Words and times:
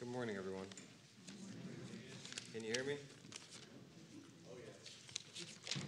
Good 0.00 0.08
morning, 0.08 0.36
everyone. 0.38 0.64
Can 2.54 2.64
you 2.64 2.72
hear 2.72 2.84
me? 2.84 2.96
Oh, 4.50 4.54
yeah. 4.56 5.82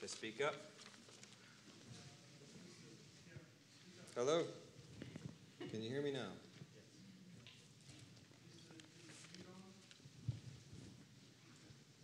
To 0.00 0.08
speak 0.08 0.42
up? 0.44 0.56
Hello? 4.16 4.42
Can 5.70 5.82
you 5.82 5.88
hear 5.88 6.02
me 6.02 6.10
now? 6.10 6.30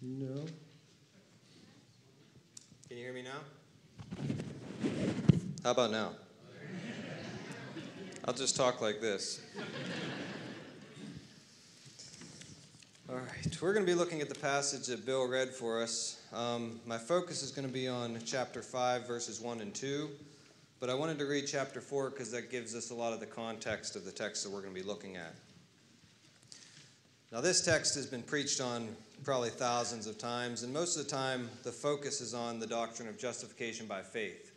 No. 0.00 0.44
Can 2.86 2.96
you 2.96 3.02
hear 3.02 3.12
me 3.12 3.24
now? 3.24 3.40
How 5.64 5.72
about 5.72 5.90
now? 5.90 6.12
I'll 8.24 8.34
just 8.34 8.54
talk 8.54 8.80
like 8.80 9.00
this. 9.00 9.40
All 13.10 13.16
right, 13.44 13.62
we're 13.62 13.72
going 13.72 13.84
to 13.84 13.90
be 13.90 13.96
looking 13.96 14.20
at 14.20 14.28
the 14.28 14.34
passage 14.34 14.86
that 14.86 15.06
Bill 15.06 15.26
read 15.26 15.50
for 15.50 15.82
us. 15.82 16.20
Um, 16.32 16.80
my 16.86 16.98
focus 16.98 17.42
is 17.42 17.50
going 17.50 17.66
to 17.66 17.72
be 17.72 17.86
on 17.86 18.18
chapter 18.24 18.62
5, 18.62 19.06
verses 19.06 19.40
1 19.40 19.60
and 19.60 19.74
2, 19.74 20.08
but 20.80 20.90
I 20.90 20.94
wanted 20.94 21.18
to 21.18 21.26
read 21.26 21.46
chapter 21.46 21.80
4 21.80 22.10
because 22.10 22.32
that 22.32 22.50
gives 22.50 22.74
us 22.74 22.90
a 22.90 22.94
lot 22.94 23.12
of 23.12 23.20
the 23.20 23.26
context 23.26 23.96
of 23.96 24.04
the 24.04 24.10
text 24.10 24.42
that 24.42 24.50
we're 24.50 24.60
going 24.60 24.74
to 24.74 24.80
be 24.80 24.86
looking 24.86 25.16
at. 25.16 25.34
Now, 27.30 27.40
this 27.40 27.64
text 27.64 27.94
has 27.94 28.06
been 28.06 28.22
preached 28.22 28.60
on 28.60 28.88
probably 29.22 29.50
thousands 29.50 30.06
of 30.06 30.18
times, 30.18 30.62
and 30.62 30.72
most 30.72 30.96
of 30.96 31.04
the 31.04 31.10
time 31.10 31.48
the 31.62 31.72
focus 31.72 32.20
is 32.20 32.34
on 32.34 32.58
the 32.58 32.66
doctrine 32.66 33.08
of 33.08 33.18
justification 33.18 33.86
by 33.86 34.02
faith. 34.02 34.52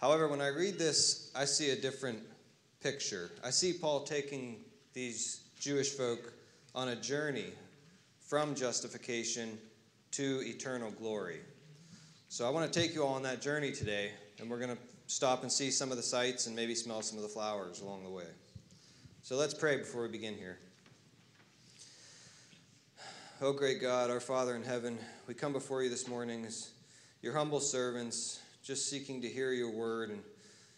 However, 0.00 0.26
when 0.28 0.40
I 0.40 0.48
read 0.48 0.78
this, 0.78 1.30
I 1.36 1.44
see 1.44 1.70
a 1.70 1.76
different 1.76 2.20
picture. 2.82 3.30
I 3.44 3.50
see 3.50 3.74
Paul 3.74 4.04
taking 4.04 4.56
these 4.92 5.42
Jewish 5.60 5.90
folk 5.90 6.32
on 6.74 6.88
a 6.88 6.96
journey 6.96 7.52
from 8.28 8.54
justification 8.54 9.58
to 10.10 10.42
eternal 10.44 10.90
glory. 10.90 11.40
So 12.28 12.46
I 12.46 12.50
want 12.50 12.70
to 12.70 12.78
take 12.80 12.94
you 12.94 13.02
all 13.02 13.14
on 13.14 13.22
that 13.22 13.40
journey 13.40 13.72
today, 13.72 14.10
and 14.38 14.50
we're 14.50 14.58
going 14.58 14.76
to 14.76 14.82
stop 15.06 15.42
and 15.42 15.50
see 15.50 15.70
some 15.70 15.90
of 15.90 15.96
the 15.96 16.02
sights 16.02 16.46
and 16.46 16.54
maybe 16.54 16.74
smell 16.74 17.00
some 17.00 17.16
of 17.16 17.22
the 17.22 17.28
flowers 17.30 17.80
along 17.80 18.04
the 18.04 18.10
way. 18.10 18.26
So 19.22 19.36
let's 19.36 19.54
pray 19.54 19.78
before 19.78 20.02
we 20.02 20.08
begin 20.08 20.34
here. 20.34 20.58
Oh, 23.40 23.54
great 23.54 23.80
God, 23.80 24.10
our 24.10 24.20
Father 24.20 24.56
in 24.56 24.62
heaven, 24.62 24.98
we 25.26 25.32
come 25.32 25.54
before 25.54 25.82
you 25.82 25.88
this 25.88 26.06
morning 26.06 26.44
as 26.44 26.70
your 27.22 27.32
humble 27.32 27.60
servants, 27.60 28.42
just 28.62 28.90
seeking 28.90 29.22
to 29.22 29.28
hear 29.28 29.52
your 29.52 29.70
word. 29.70 30.10
And 30.10 30.20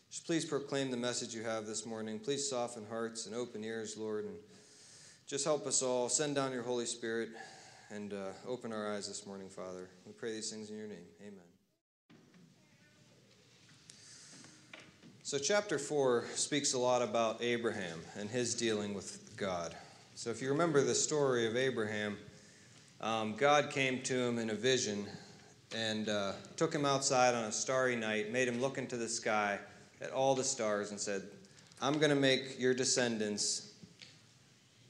just 0.08 0.24
please 0.24 0.44
proclaim 0.44 0.92
the 0.92 0.96
message 0.96 1.34
you 1.34 1.42
have 1.42 1.66
this 1.66 1.84
morning. 1.84 2.20
Please 2.20 2.48
soften 2.48 2.86
hearts 2.88 3.26
and 3.26 3.34
open 3.34 3.64
ears, 3.64 3.96
Lord. 3.96 4.26
And 4.26 4.36
just 5.30 5.44
help 5.44 5.64
us 5.64 5.80
all. 5.80 6.08
Send 6.08 6.34
down 6.34 6.50
your 6.50 6.64
Holy 6.64 6.84
Spirit 6.84 7.28
and 7.92 8.12
uh, 8.12 8.30
open 8.48 8.72
our 8.72 8.92
eyes 8.92 9.06
this 9.06 9.24
morning, 9.28 9.48
Father. 9.48 9.88
We 10.04 10.10
pray 10.10 10.32
these 10.32 10.50
things 10.50 10.70
in 10.70 10.76
your 10.76 10.88
name. 10.88 11.06
Amen. 11.20 11.38
So, 15.22 15.38
chapter 15.38 15.78
4 15.78 16.24
speaks 16.34 16.72
a 16.72 16.78
lot 16.80 17.00
about 17.00 17.40
Abraham 17.40 18.00
and 18.18 18.28
his 18.28 18.56
dealing 18.56 18.92
with 18.92 19.36
God. 19.36 19.76
So, 20.16 20.30
if 20.30 20.42
you 20.42 20.48
remember 20.48 20.82
the 20.82 20.96
story 20.96 21.46
of 21.46 21.56
Abraham, 21.56 22.18
um, 23.00 23.36
God 23.36 23.70
came 23.70 24.02
to 24.02 24.18
him 24.18 24.36
in 24.36 24.50
a 24.50 24.54
vision 24.54 25.06
and 25.72 26.08
uh, 26.08 26.32
took 26.56 26.74
him 26.74 26.84
outside 26.84 27.36
on 27.36 27.44
a 27.44 27.52
starry 27.52 27.94
night, 27.94 28.32
made 28.32 28.48
him 28.48 28.60
look 28.60 28.78
into 28.78 28.96
the 28.96 29.08
sky 29.08 29.60
at 30.00 30.10
all 30.10 30.34
the 30.34 30.42
stars, 30.42 30.90
and 30.90 30.98
said, 30.98 31.22
I'm 31.80 32.00
going 32.00 32.10
to 32.10 32.16
make 32.16 32.58
your 32.58 32.74
descendants 32.74 33.69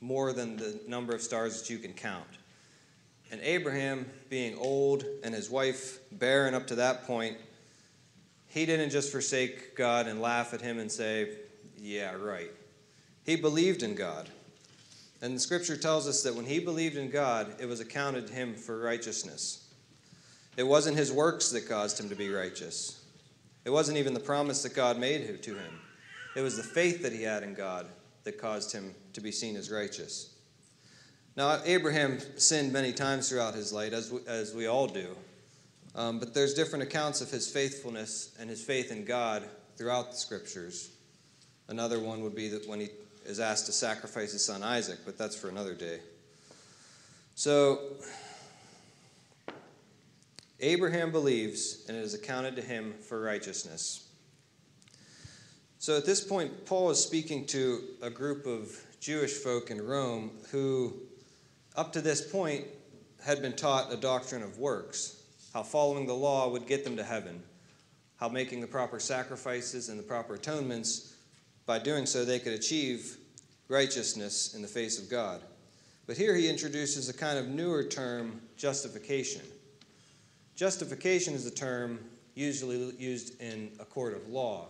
more 0.01 0.33
than 0.33 0.56
the 0.56 0.81
number 0.87 1.15
of 1.15 1.23
stars 1.23 1.61
that 1.61 1.70
you 1.70 1.79
can 1.79 1.93
count. 1.93 2.27
And 3.31 3.41
Abraham, 3.43 4.06
being 4.29 4.56
old 4.59 5.05
and 5.23 5.34
his 5.34 5.51
wife 5.51 5.98
barren 6.11 6.55
up 6.55 6.67
to 6.69 6.75
that 6.77 7.06
point, 7.06 7.37
he 8.49 8.66
didn't 8.66 8.91
just 8.91 9.12
forsake 9.12 9.77
God 9.77 10.09
and 10.09 10.21
laugh 10.21 10.53
at 10.53 10.60
him 10.60 10.78
and 10.78 10.91
say, 10.91 11.28
Yeah, 11.78 12.15
right. 12.15 12.50
He 13.25 13.37
believed 13.37 13.83
in 13.83 13.94
God. 13.94 14.28
And 15.22 15.37
the 15.37 15.41
scripture 15.41 15.77
tells 15.77 16.09
us 16.09 16.22
that 16.22 16.34
when 16.34 16.47
he 16.47 16.59
believed 16.59 16.97
in 16.97 17.10
God, 17.10 17.55
it 17.60 17.66
was 17.66 17.81
accounted 17.81 18.27
to 18.27 18.33
him 18.33 18.55
for 18.55 18.81
righteousness. 18.81 19.69
It 20.56 20.62
wasn't 20.62 20.97
his 20.97 21.12
works 21.12 21.50
that 21.50 21.69
caused 21.69 22.00
him 22.00 22.09
to 22.09 22.16
be 22.16 22.31
righteous. 22.31 23.05
It 23.65 23.71
wasn't 23.71 23.99
even 23.99 24.15
the 24.15 24.21
promise 24.21 24.62
that 24.62 24.75
God 24.75 24.99
made 24.99 25.43
to 25.43 25.55
him. 25.55 25.81
It 26.34 26.41
was 26.41 26.56
the 26.56 26.62
faith 26.62 27.03
that 27.03 27.12
he 27.12 27.22
had 27.22 27.43
in 27.43 27.55
God 27.55 27.87
that 28.25 28.38
caused 28.38 28.72
him 28.72 28.94
to 29.12 29.20
be 29.20 29.32
seen 29.32 29.56
as 29.56 29.70
righteous. 29.70 30.34
Now, 31.36 31.60
Abraham 31.64 32.19
sinned 32.36 32.72
many 32.72 32.92
times 32.92 33.28
throughout 33.28 33.54
his 33.54 33.72
life, 33.72 33.92
as 33.92 34.10
we, 34.10 34.20
as 34.26 34.54
we 34.54 34.66
all 34.66 34.86
do. 34.86 35.16
Um, 35.94 36.19
but 36.19 36.34
there's 36.34 36.54
different 36.54 36.82
accounts 36.82 37.20
of 37.20 37.30
his 37.30 37.50
faithfulness 37.50 38.36
and 38.38 38.50
his 38.50 38.62
faith 38.62 38.92
in 38.92 39.04
God 39.04 39.48
throughout 39.76 40.10
the 40.10 40.16
scriptures. 40.16 40.91
Another 41.69 42.00
one 42.00 42.22
would 42.22 42.34
be 42.34 42.48
that 42.48 42.69
when 42.69 42.80
he 42.80 42.88
is 43.25 43.41
asked 43.41 43.66
to 43.66 43.72
sacrifice 43.72 44.32
his 44.32 44.44
son 44.44 44.62
Isaac, 44.62 44.98
but 45.04 45.16
that's 45.16 45.36
for 45.36 45.48
another 45.48 45.75
day. 45.75 46.00
So, 47.34 47.78
Abraham 50.60 51.10
believes, 51.10 51.86
and 51.88 51.97
it 51.97 52.03
is 52.03 52.12
accounted 52.12 52.56
to 52.56 52.62
him 52.62 52.94
for 53.00 53.20
righteousness. 53.20 54.09
So, 55.80 55.96
at 55.96 56.04
this 56.04 56.22
point, 56.22 56.66
Paul 56.66 56.91
is 56.91 57.02
speaking 57.02 57.46
to 57.46 57.82
a 58.02 58.10
group 58.10 58.44
of 58.44 58.70
Jewish 59.00 59.32
folk 59.32 59.70
in 59.70 59.80
Rome 59.80 60.30
who, 60.50 60.92
up 61.74 61.91
to 61.94 62.02
this 62.02 62.20
point, 62.20 62.66
had 63.24 63.41
been 63.41 63.56
taught 63.56 63.91
a 63.91 63.96
doctrine 63.96 64.42
of 64.42 64.58
works, 64.58 65.22
how 65.54 65.62
following 65.62 66.06
the 66.06 66.12
law 66.12 66.50
would 66.50 66.66
get 66.66 66.84
them 66.84 66.98
to 66.98 67.02
heaven, 67.02 67.42
how 68.16 68.28
making 68.28 68.60
the 68.60 68.66
proper 68.66 69.00
sacrifices 69.00 69.88
and 69.88 69.98
the 69.98 70.02
proper 70.02 70.34
atonements 70.34 71.14
by 71.64 71.78
doing 71.78 72.04
so, 72.04 72.26
they 72.26 72.41
could 72.41 72.52
achieve 72.52 73.16
righteousness 73.68 74.52
in 74.52 74.60
the 74.60 74.68
face 74.68 75.02
of 75.02 75.08
God. 75.08 75.41
But 76.06 76.18
here 76.18 76.36
he 76.36 76.50
introduces 76.50 77.08
a 77.08 77.14
kind 77.14 77.38
of 77.38 77.48
newer 77.48 77.84
term, 77.84 78.42
justification. 78.58 79.41
Justification 80.56 81.32
is 81.32 81.47
a 81.47 81.50
term 81.50 82.00
usually 82.34 82.94
used 82.98 83.41
in 83.41 83.70
a 83.80 83.86
court 83.86 84.14
of 84.14 84.28
law, 84.28 84.68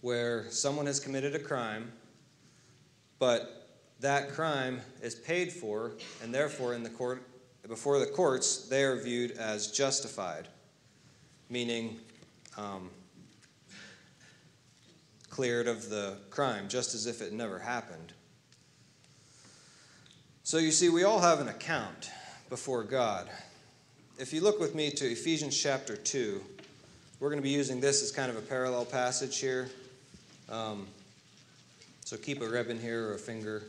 where 0.00 0.50
someone 0.50 0.86
has 0.86 1.00
committed 1.00 1.34
a 1.34 1.38
crime, 1.38 1.92
but 3.18 3.68
that 4.00 4.30
crime 4.30 4.80
is 5.02 5.14
paid 5.14 5.52
for, 5.52 5.92
and 6.22 6.34
therefore, 6.34 6.74
in 6.74 6.82
the 6.82 6.90
court, 6.90 7.22
before 7.68 7.98
the 7.98 8.06
courts, 8.06 8.68
they 8.68 8.82
are 8.82 8.96
viewed 8.96 9.32
as 9.32 9.70
justified, 9.70 10.48
meaning 11.50 11.98
um, 12.56 12.90
cleared 15.28 15.68
of 15.68 15.90
the 15.90 16.16
crime, 16.30 16.68
just 16.68 16.94
as 16.94 17.06
if 17.06 17.20
it 17.20 17.32
never 17.32 17.58
happened. 17.58 18.12
So 20.42 20.58
you 20.58 20.72
see, 20.72 20.88
we 20.88 21.04
all 21.04 21.20
have 21.20 21.40
an 21.40 21.48
account 21.48 22.10
before 22.48 22.82
God. 22.82 23.30
If 24.18 24.32
you 24.32 24.40
look 24.40 24.58
with 24.58 24.74
me 24.74 24.90
to 24.90 25.06
Ephesians 25.06 25.56
chapter 25.56 25.96
2, 25.96 26.42
we're 27.20 27.28
going 27.28 27.38
to 27.38 27.42
be 27.42 27.50
using 27.50 27.80
this 27.80 28.02
as 28.02 28.10
kind 28.10 28.30
of 28.30 28.36
a 28.36 28.40
parallel 28.40 28.84
passage 28.84 29.38
here. 29.38 29.70
Um, 30.50 30.88
so 32.04 32.16
keep 32.16 32.42
a 32.42 32.48
ribbon 32.48 32.80
here 32.80 33.08
or 33.08 33.14
a 33.14 33.18
finger. 33.18 33.62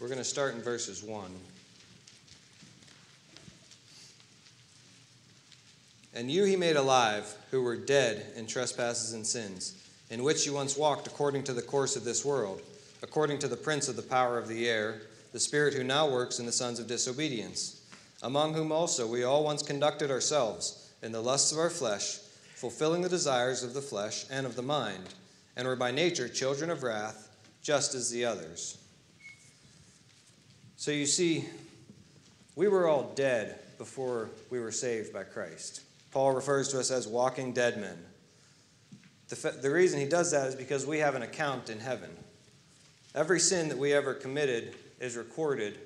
We're 0.00 0.08
going 0.08 0.18
to 0.18 0.24
start 0.24 0.54
in 0.54 0.62
verses 0.62 1.02
1. 1.02 1.30
And 6.14 6.28
you 6.30 6.44
he 6.44 6.56
made 6.56 6.74
alive, 6.74 7.32
who 7.52 7.62
were 7.62 7.76
dead 7.76 8.26
in 8.34 8.46
trespasses 8.46 9.12
and 9.12 9.24
sins, 9.24 9.76
in 10.10 10.24
which 10.24 10.44
you 10.44 10.54
once 10.54 10.76
walked 10.76 11.06
according 11.06 11.44
to 11.44 11.52
the 11.52 11.62
course 11.62 11.94
of 11.94 12.02
this 12.02 12.24
world, 12.24 12.60
according 13.02 13.38
to 13.38 13.48
the 13.48 13.56
prince 13.56 13.88
of 13.88 13.94
the 13.94 14.02
power 14.02 14.36
of 14.36 14.48
the 14.48 14.68
air, 14.68 15.02
the 15.32 15.38
spirit 15.38 15.74
who 15.74 15.84
now 15.84 16.08
works 16.10 16.40
in 16.40 16.46
the 16.46 16.52
sons 16.52 16.80
of 16.80 16.88
disobedience, 16.88 17.86
among 18.22 18.54
whom 18.54 18.72
also 18.72 19.06
we 19.06 19.22
all 19.22 19.44
once 19.44 19.62
conducted 19.62 20.10
ourselves 20.10 20.90
in 21.02 21.12
the 21.12 21.22
lusts 21.22 21.52
of 21.52 21.58
our 21.58 21.70
flesh, 21.70 22.18
fulfilling 22.60 23.00
the 23.00 23.08
desires 23.08 23.62
of 23.62 23.72
the 23.72 23.80
flesh 23.80 24.26
and 24.30 24.44
of 24.44 24.54
the 24.54 24.60
mind, 24.60 25.14
and 25.56 25.66
were 25.66 25.76
by 25.76 25.90
nature 25.90 26.28
children 26.28 26.68
of 26.68 26.82
wrath, 26.82 27.34
just 27.62 27.94
as 27.94 28.10
the 28.10 28.22
others. 28.22 28.76
So 30.76 30.90
you 30.90 31.06
see, 31.06 31.46
we 32.56 32.68
were 32.68 32.86
all 32.86 33.12
dead 33.14 33.58
before 33.78 34.28
we 34.50 34.60
were 34.60 34.72
saved 34.72 35.10
by 35.10 35.22
Christ. 35.22 35.80
Paul 36.12 36.32
refers 36.32 36.68
to 36.68 36.80
us 36.80 36.90
as 36.90 37.08
walking 37.08 37.54
dead 37.54 37.80
men. 37.80 37.96
The, 39.30 39.58
the 39.62 39.70
reason 39.70 39.98
he 39.98 40.06
does 40.06 40.30
that 40.32 40.48
is 40.48 40.54
because 40.54 40.84
we 40.84 40.98
have 40.98 41.14
an 41.14 41.22
account 41.22 41.70
in 41.70 41.78
heaven. 41.78 42.10
Every 43.14 43.40
sin 43.40 43.70
that 43.70 43.78
we 43.78 43.94
ever 43.94 44.12
committed 44.12 44.74
is 45.00 45.16
recorded 45.16 45.78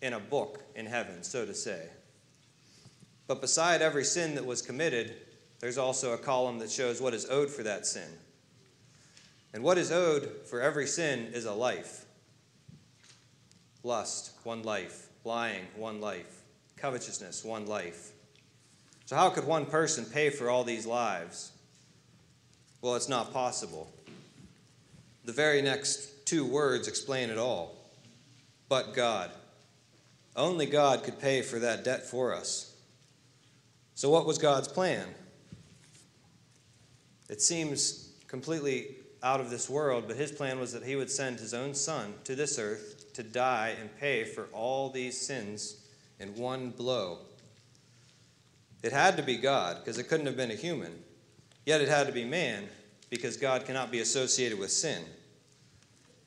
in 0.00 0.12
a 0.12 0.20
book 0.20 0.62
in 0.76 0.86
heaven, 0.86 1.24
so 1.24 1.44
to 1.44 1.54
say. 1.54 1.88
But 3.26 3.40
beside 3.40 3.82
every 3.82 4.04
sin 4.04 4.36
that 4.36 4.46
was 4.46 4.62
committed, 4.62 5.16
there's 5.60 5.78
also 5.78 6.12
a 6.12 6.18
column 6.18 6.58
that 6.58 6.70
shows 6.70 7.00
what 7.00 7.14
is 7.14 7.26
owed 7.28 7.50
for 7.50 7.62
that 7.64 7.86
sin. 7.86 8.08
And 9.52 9.62
what 9.62 9.78
is 9.78 9.90
owed 9.90 10.30
for 10.46 10.60
every 10.60 10.86
sin 10.86 11.30
is 11.32 11.44
a 11.44 11.52
life. 11.52 12.04
Lust, 13.82 14.32
one 14.44 14.62
life. 14.62 15.08
Lying, 15.24 15.66
one 15.76 16.00
life. 16.00 16.42
Covetousness, 16.76 17.44
one 17.44 17.66
life. 17.66 18.12
So, 19.06 19.16
how 19.16 19.30
could 19.30 19.46
one 19.46 19.66
person 19.66 20.04
pay 20.04 20.30
for 20.30 20.50
all 20.50 20.64
these 20.64 20.86
lives? 20.86 21.52
Well, 22.82 22.94
it's 22.94 23.08
not 23.08 23.32
possible. 23.32 23.90
The 25.24 25.32
very 25.32 25.62
next 25.62 26.26
two 26.26 26.44
words 26.44 26.86
explain 26.86 27.30
it 27.30 27.38
all. 27.38 27.74
But 28.68 28.94
God. 28.94 29.30
Only 30.36 30.66
God 30.66 31.02
could 31.02 31.18
pay 31.18 31.42
for 31.42 31.58
that 31.58 31.84
debt 31.84 32.06
for 32.06 32.32
us. 32.34 32.76
So, 33.94 34.08
what 34.10 34.26
was 34.26 34.38
God's 34.38 34.68
plan? 34.68 35.08
It 37.28 37.42
seems 37.42 38.12
completely 38.26 38.96
out 39.22 39.40
of 39.40 39.50
this 39.50 39.68
world, 39.68 40.04
but 40.06 40.16
his 40.16 40.32
plan 40.32 40.58
was 40.58 40.72
that 40.72 40.84
he 40.84 40.96
would 40.96 41.10
send 41.10 41.38
his 41.40 41.52
own 41.52 41.74
son 41.74 42.14
to 42.24 42.34
this 42.34 42.58
earth 42.58 43.12
to 43.14 43.22
die 43.22 43.74
and 43.80 43.96
pay 43.98 44.24
for 44.24 44.44
all 44.52 44.90
these 44.90 45.20
sins 45.20 45.84
in 46.20 46.34
one 46.36 46.70
blow. 46.70 47.18
It 48.82 48.92
had 48.92 49.16
to 49.16 49.22
be 49.22 49.36
God, 49.36 49.78
because 49.78 49.98
it 49.98 50.04
couldn't 50.04 50.26
have 50.26 50.36
been 50.36 50.52
a 50.52 50.56
human. 50.56 51.02
Yet 51.66 51.80
it 51.80 51.88
had 51.88 52.06
to 52.06 52.12
be 52.12 52.24
man, 52.24 52.68
because 53.10 53.36
God 53.36 53.66
cannot 53.66 53.90
be 53.90 54.00
associated 54.00 54.58
with 54.58 54.70
sin. 54.70 55.02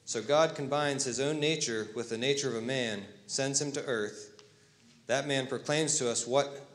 So 0.03 0.21
God 0.21 0.55
combines 0.55 1.05
his 1.05 1.21
own 1.21 1.39
nature 1.39 1.87
with 1.95 2.09
the 2.09 2.17
nature 2.17 2.49
of 2.49 2.55
a 2.55 2.61
man, 2.61 3.03
sends 3.27 3.61
him 3.61 3.71
to 3.71 3.85
earth. 3.85 4.41
That 5.07 5.27
man 5.27 5.47
proclaims 5.47 5.97
to 5.99 6.11
us 6.11 6.27
what 6.27 6.67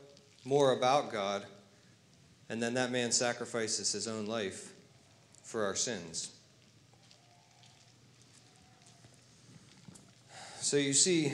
more 0.43 0.71
about 0.71 1.11
God, 1.11 1.45
and 2.49 2.61
then 2.61 2.73
that 2.75 2.91
man 2.91 3.11
sacrifices 3.11 3.91
his 3.91 4.07
own 4.07 4.25
life 4.25 4.73
for 5.43 5.65
our 5.65 5.75
sins. 5.75 6.31
So 10.59 10.77
you 10.77 10.93
see, 10.93 11.33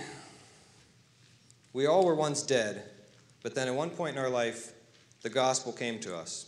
we 1.74 1.88
all 1.88 2.06
were 2.06 2.16
once 2.16 2.44
dead, 2.44 2.84
but 3.42 3.56
then 3.56 3.68
at 3.68 3.74
one 3.74 3.90
point 3.90 4.16
in 4.16 4.22
our 4.22 4.30
life, 4.30 4.74
the 5.24 5.30
gospel 5.30 5.72
came 5.72 6.00
to 6.02 6.16
us. 6.16 6.48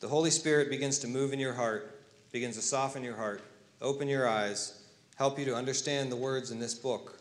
The 0.00 0.08
Holy 0.08 0.30
Spirit 0.30 0.70
begins 0.70 0.98
to 1.00 1.08
move 1.08 1.32
in 1.32 1.38
your 1.38 1.52
heart, 1.52 2.00
begins 2.32 2.56
to 2.56 2.62
soften 2.62 3.04
your 3.04 3.16
heart, 3.16 3.42
open 3.82 4.08
your 4.08 4.26
eyes, 4.26 4.82
help 5.16 5.38
you 5.38 5.44
to 5.44 5.54
understand 5.54 6.10
the 6.10 6.16
words 6.16 6.50
in 6.50 6.58
this 6.58 6.74
book. 6.74 7.18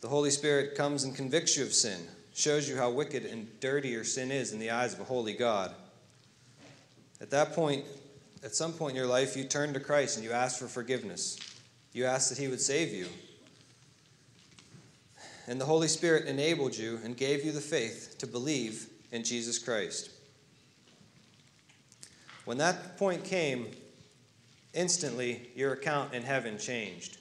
The 0.00 0.08
Holy 0.08 0.30
Spirit 0.30 0.74
comes 0.74 1.04
and 1.04 1.14
convicts 1.14 1.56
you 1.56 1.64
of 1.64 1.72
sin, 1.72 2.00
shows 2.36 2.68
you 2.68 2.76
how 2.76 2.90
wicked 2.90 3.24
and 3.24 3.48
dirty 3.60 3.88
your 3.88 4.04
sin 4.04 4.30
is 4.30 4.52
in 4.52 4.58
the 4.58 4.70
eyes 4.70 4.92
of 4.92 5.00
a 5.00 5.04
holy 5.04 5.32
God. 5.32 5.74
At 7.18 7.30
that 7.30 7.54
point, 7.54 7.86
at 8.44 8.54
some 8.54 8.74
point 8.74 8.90
in 8.90 8.96
your 8.96 9.06
life, 9.06 9.38
you 9.38 9.44
turn 9.44 9.72
to 9.72 9.80
Christ 9.80 10.18
and 10.18 10.24
you 10.24 10.32
ask 10.32 10.58
for 10.58 10.68
forgiveness. 10.68 11.38
You 11.94 12.04
ask 12.04 12.28
that 12.28 12.36
He 12.36 12.48
would 12.48 12.60
save 12.60 12.92
you. 12.92 13.06
And 15.46 15.58
the 15.58 15.64
Holy 15.64 15.88
Spirit 15.88 16.26
enabled 16.26 16.76
you 16.76 17.00
and 17.02 17.16
gave 17.16 17.42
you 17.42 17.52
the 17.52 17.60
faith 17.60 18.16
to 18.18 18.26
believe 18.26 18.90
in 19.12 19.24
Jesus 19.24 19.58
Christ. 19.58 20.10
When 22.44 22.58
that 22.58 22.98
point 22.98 23.24
came, 23.24 23.70
instantly 24.74 25.48
your 25.54 25.72
account 25.72 26.12
in 26.12 26.22
heaven 26.22 26.58
changed. 26.58 27.16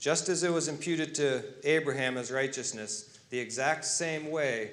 Just 0.00 0.28
as 0.28 0.42
it 0.42 0.52
was 0.52 0.66
imputed 0.66 1.14
to 1.14 1.44
Abraham 1.62 2.16
as 2.16 2.32
righteousness, 2.32 3.15
the 3.30 3.38
exact 3.38 3.84
same 3.84 4.30
way 4.30 4.70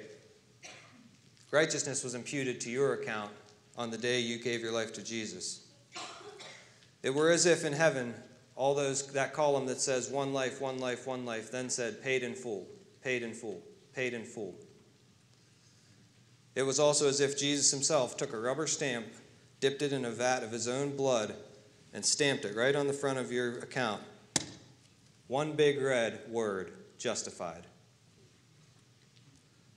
righteousness 1.50 2.02
was 2.02 2.14
imputed 2.14 2.60
to 2.60 2.70
your 2.70 2.94
account 2.94 3.30
on 3.76 3.90
the 3.90 3.98
day 3.98 4.20
you 4.20 4.38
gave 4.38 4.60
your 4.60 4.72
life 4.72 4.92
to 4.92 5.02
Jesus. 5.02 5.66
It 7.02 7.14
were 7.14 7.30
as 7.30 7.46
if 7.46 7.64
in 7.64 7.72
heaven, 7.72 8.14
all 8.56 8.74
those 8.74 9.06
that 9.12 9.34
column 9.34 9.66
that 9.66 9.80
says 9.80 10.08
one 10.08 10.32
life, 10.32 10.60
one 10.60 10.78
life, 10.78 11.06
one 11.06 11.24
life, 11.24 11.50
then 11.50 11.68
said 11.68 12.02
paid 12.02 12.22
in 12.22 12.34
full, 12.34 12.66
paid 13.02 13.22
in 13.22 13.34
full, 13.34 13.62
paid 13.94 14.14
in 14.14 14.24
full. 14.24 14.54
It 16.54 16.62
was 16.62 16.78
also 16.78 17.08
as 17.08 17.20
if 17.20 17.38
Jesus 17.38 17.70
himself 17.70 18.16
took 18.16 18.32
a 18.32 18.38
rubber 18.38 18.66
stamp, 18.66 19.06
dipped 19.60 19.82
it 19.82 19.92
in 19.92 20.04
a 20.04 20.10
vat 20.10 20.42
of 20.42 20.52
his 20.52 20.68
own 20.68 20.96
blood, 20.96 21.34
and 21.92 22.04
stamped 22.04 22.44
it 22.44 22.56
right 22.56 22.74
on 22.74 22.86
the 22.86 22.92
front 22.92 23.18
of 23.18 23.32
your 23.32 23.58
account. 23.58 24.02
One 25.26 25.52
big 25.52 25.80
red 25.80 26.20
word, 26.28 26.72
justified. 26.98 27.66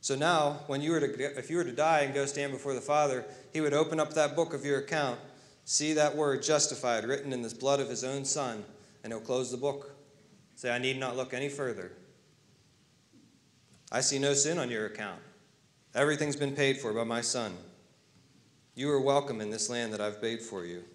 So 0.08 0.16
now, 0.16 0.62
when 0.68 0.80
you 0.80 0.92
were 0.92 1.02
to, 1.02 1.38
if 1.38 1.50
you 1.50 1.58
were 1.58 1.66
to 1.66 1.74
die 1.74 2.00
and 2.00 2.14
go 2.14 2.26
stand 2.26 2.54
before 2.54 2.74
the 2.74 2.80
Father, 2.80 3.26
He 3.52 3.60
would 3.60 3.74
open 3.74 4.00
up 4.00 4.14
that 4.14 4.38
book 4.38 4.54
of 4.54 4.64
your 4.64 4.80
account, 4.80 5.20
see 5.66 5.92
that 5.92 6.16
word 6.16 6.42
justified 6.42 7.04
written 7.04 7.34
in 7.34 7.42
the 7.42 7.54
blood 7.54 7.82
of 7.82 7.90
His 7.90 8.06
own 8.06 8.24
Son, 8.24 8.64
and 9.04 9.12
He'll 9.12 9.20
close 9.20 9.52
the 9.52 9.58
book. 9.58 9.98
Say, 10.56 10.72
I 10.72 10.78
need 10.78 10.98
not 10.98 11.18
look 11.18 11.34
any 11.34 11.50
further. 11.50 11.92
I 13.92 14.00
see 14.00 14.18
no 14.18 14.34
sin 14.34 14.58
on 14.58 14.70
your 14.72 14.86
account. 14.86 15.20
Everything's 15.94 16.38
been 16.38 16.56
paid 16.56 16.78
for 16.78 16.94
by 16.94 17.04
my 17.04 17.20
Son. 17.20 17.58
You 18.76 18.90
are 18.92 19.02
welcome 19.02 19.42
in 19.42 19.50
this 19.50 19.70
land 19.70 19.92
that 19.92 20.00
I've 20.00 20.22
paid 20.22 20.40
for 20.42 20.64
you. 20.64 20.86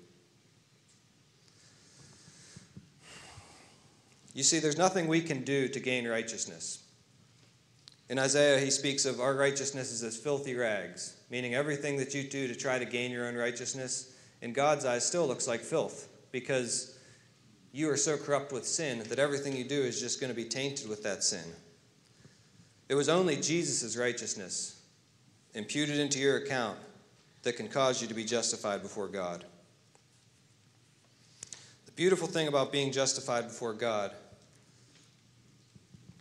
You 4.33 4.43
see, 4.43 4.59
there's 4.59 4.79
nothing 4.79 5.07
we 5.07 5.21
can 5.21 5.45
do 5.45 5.69
to 5.69 5.81
gain 5.81 6.09
righteousness. 6.09 6.82
In 8.13 8.19
Isaiah, 8.19 8.61
he 8.61 8.71
speaks 8.71 9.07
of 9.07 9.23
our 9.23 9.35
righteousness 9.35 9.91
is 9.91 10.03
as 10.03 10.19
filthy 10.19 10.55
rags, 10.55 11.17
meaning 11.31 11.55
everything 11.55 11.97
that 11.97 12.13
you 12.13 12.23
do 12.23 12.47
to 12.47 12.55
try 12.55 12.79
to 12.79 12.85
gain 12.85 13.11
your 13.11 13.27
own 13.27 13.35
righteousness, 13.35 14.15
in 14.43 14.53
God's 14.53 14.85
eyes, 14.85 15.07
still 15.07 15.27
looks 15.27 15.49
like 15.49 15.63
filth 15.63 16.09
because 16.31 16.99
you 17.73 17.89
are 17.89 17.97
so 17.97 18.19
corrupt 18.19 18.53
with 18.53 18.67
sin 18.67 19.03
that 19.09 19.19
everything 19.19 19.57
you 19.57 19.65
do 19.65 19.81
is 19.81 19.99
just 19.99 20.21
going 20.21 20.29
to 20.29 20.37
be 20.37 20.45
tainted 20.45 20.91
with 20.91 21.03
that 21.05 21.25
sin. 21.25 21.55
It 22.91 22.97
was 22.97 23.09
only 23.09 23.37
Jesus' 23.37 23.97
righteousness 23.97 24.83
imputed 25.55 25.99
into 25.99 26.19
your 26.19 26.37
account 26.37 26.77
that 27.45 27.57
can 27.57 27.69
cause 27.69 28.03
you 28.03 28.09
to 28.09 28.15
be 28.15 28.25
justified 28.25 28.83
before 28.83 29.09
God. 29.09 29.47
The 31.87 31.93
beautiful 31.93 32.29
thing 32.29 32.47
about 32.47 32.73
being 32.73 32.93
justified 32.93 33.45
before 33.45 33.73
God 33.73 34.13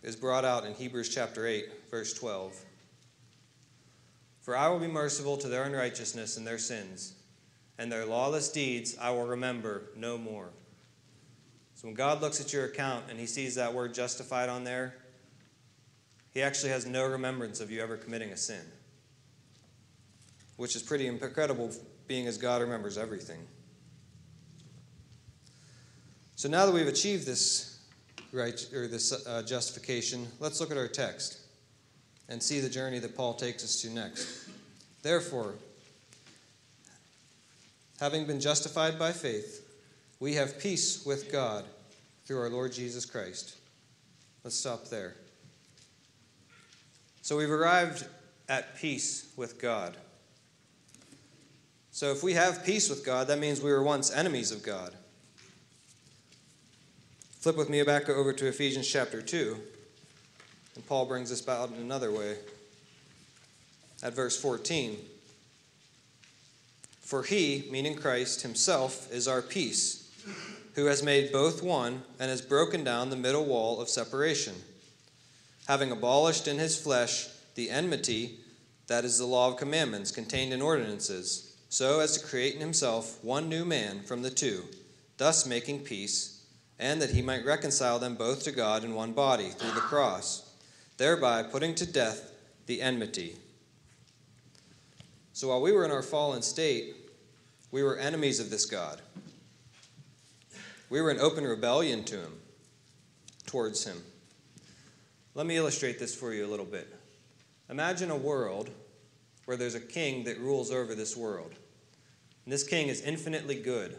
is 0.02 0.16
brought 0.16 0.44
out 0.44 0.64
in 0.64 0.74
Hebrews 0.74 1.08
chapter 1.08 1.46
8, 1.46 1.66
verse 1.90 2.12
12. 2.14 2.64
For 4.40 4.56
I 4.56 4.68
will 4.68 4.80
be 4.80 4.88
merciful 4.88 5.36
to 5.36 5.48
their 5.48 5.62
unrighteousness 5.64 6.36
and 6.36 6.46
their 6.46 6.58
sins, 6.58 7.14
and 7.78 7.90
their 7.90 8.04
lawless 8.04 8.50
deeds 8.50 8.96
I 9.00 9.10
will 9.10 9.26
remember 9.26 9.84
no 9.96 10.18
more. 10.18 10.48
So 11.76 11.88
when 11.88 11.94
God 11.94 12.20
looks 12.20 12.40
at 12.40 12.52
your 12.52 12.64
account 12.64 13.04
and 13.10 13.18
he 13.18 13.26
sees 13.26 13.54
that 13.54 13.74
word 13.74 13.94
justified 13.94 14.48
on 14.48 14.64
there, 14.64 14.94
he 16.32 16.42
actually 16.42 16.70
has 16.70 16.86
no 16.86 17.06
remembrance 17.06 17.60
of 17.60 17.70
you 17.70 17.82
ever 17.82 17.96
committing 17.96 18.30
a 18.30 18.36
sin, 18.36 18.64
which 20.56 20.74
is 20.74 20.82
pretty 20.82 21.06
incredible 21.06 21.70
being 22.08 22.26
as 22.26 22.38
God 22.38 22.62
remembers 22.62 22.98
everything. 22.98 23.40
So 26.34 26.48
now 26.48 26.66
that 26.66 26.72
we've 26.72 26.88
achieved 26.88 27.26
this 27.26 27.71
right 28.32 28.66
or 28.74 28.88
this 28.88 29.26
uh, 29.26 29.42
justification, 29.42 30.26
let's 30.40 30.60
look 30.60 30.70
at 30.70 30.76
our 30.76 30.88
text 30.88 31.38
and 32.28 32.42
see 32.42 32.60
the 32.60 32.68
journey 32.68 32.98
that 32.98 33.16
Paul 33.16 33.34
takes 33.34 33.62
us 33.62 33.82
to 33.82 33.90
next. 33.90 34.48
Therefore, 35.02 35.54
having 38.00 38.26
been 38.26 38.40
justified 38.40 38.98
by 38.98 39.12
faith, 39.12 39.68
we 40.18 40.34
have 40.34 40.58
peace 40.58 41.04
with 41.04 41.30
God 41.30 41.64
through 42.24 42.40
our 42.40 42.48
Lord 42.48 42.72
Jesus 42.72 43.04
Christ. 43.04 43.56
Let's 44.44 44.56
stop 44.56 44.88
there. 44.88 45.14
So 47.20 47.36
we've 47.36 47.50
arrived 47.50 48.06
at 48.48 48.76
peace 48.76 49.32
with 49.36 49.60
God. 49.60 49.96
So 51.90 52.10
if 52.10 52.22
we 52.22 52.32
have 52.32 52.64
peace 52.64 52.88
with 52.88 53.04
God, 53.04 53.28
that 53.28 53.38
means 53.38 53.60
we 53.60 53.70
were 53.70 53.82
once 53.82 54.10
enemies 54.10 54.50
of 54.50 54.62
God. 54.62 54.94
Flip 57.42 57.56
with 57.56 57.68
me 57.68 57.82
back 57.82 58.08
over 58.08 58.32
to 58.32 58.46
Ephesians 58.46 58.86
chapter 58.86 59.20
2. 59.20 59.56
And 60.76 60.86
Paul 60.86 61.06
brings 61.06 61.28
this 61.28 61.40
about 61.40 61.70
in 61.70 61.74
another 61.74 62.12
way. 62.12 62.36
At 64.00 64.14
verse 64.14 64.40
14. 64.40 64.96
For 67.00 67.24
he, 67.24 67.66
meaning 67.68 67.96
Christ 67.96 68.42
himself, 68.42 69.10
is 69.10 69.26
our 69.26 69.42
peace, 69.42 70.08
who 70.76 70.84
has 70.84 71.02
made 71.02 71.32
both 71.32 71.64
one 71.64 72.04
and 72.20 72.30
has 72.30 72.40
broken 72.40 72.84
down 72.84 73.10
the 73.10 73.16
middle 73.16 73.44
wall 73.44 73.80
of 73.80 73.88
separation, 73.88 74.54
having 75.66 75.90
abolished 75.90 76.46
in 76.46 76.58
his 76.60 76.80
flesh 76.80 77.26
the 77.56 77.70
enmity, 77.70 78.38
that 78.86 79.04
is 79.04 79.18
the 79.18 79.26
law 79.26 79.48
of 79.48 79.56
commandments 79.56 80.12
contained 80.12 80.52
in 80.52 80.62
ordinances, 80.62 81.56
so 81.68 81.98
as 81.98 82.16
to 82.16 82.24
create 82.24 82.54
in 82.54 82.60
himself 82.60 83.18
one 83.24 83.48
new 83.48 83.64
man 83.64 84.04
from 84.04 84.22
the 84.22 84.30
two, 84.30 84.62
thus 85.16 85.44
making 85.44 85.80
peace 85.80 86.31
and 86.82 87.00
that 87.00 87.10
he 87.10 87.22
might 87.22 87.44
reconcile 87.44 88.00
them 88.00 88.16
both 88.16 88.42
to 88.42 88.50
God 88.50 88.82
in 88.82 88.92
one 88.92 89.12
body 89.12 89.50
through 89.50 89.70
the 89.70 89.80
cross, 89.80 90.52
thereby 90.96 91.44
putting 91.44 91.76
to 91.76 91.86
death 91.86 92.32
the 92.66 92.82
enmity. 92.82 93.36
So 95.32 95.48
while 95.48 95.62
we 95.62 95.70
were 95.70 95.84
in 95.84 95.92
our 95.92 96.02
fallen 96.02 96.42
state, 96.42 96.96
we 97.70 97.84
were 97.84 97.98
enemies 97.98 98.40
of 98.40 98.50
this 98.50 98.66
God. 98.66 99.00
We 100.90 101.00
were 101.00 101.12
in 101.12 101.20
open 101.20 101.44
rebellion 101.44 102.02
to 102.02 102.16
him, 102.16 102.32
towards 103.46 103.84
him. 103.84 104.02
Let 105.36 105.46
me 105.46 105.56
illustrate 105.56 106.00
this 106.00 106.16
for 106.16 106.34
you 106.34 106.44
a 106.44 106.50
little 106.50 106.66
bit. 106.66 106.92
Imagine 107.70 108.10
a 108.10 108.16
world 108.16 108.70
where 109.44 109.56
there's 109.56 109.76
a 109.76 109.80
king 109.80 110.24
that 110.24 110.40
rules 110.40 110.72
over 110.72 110.96
this 110.96 111.16
world. 111.16 111.52
And 112.44 112.52
this 112.52 112.64
king 112.64 112.88
is 112.88 113.02
infinitely 113.02 113.62
good. 113.62 113.96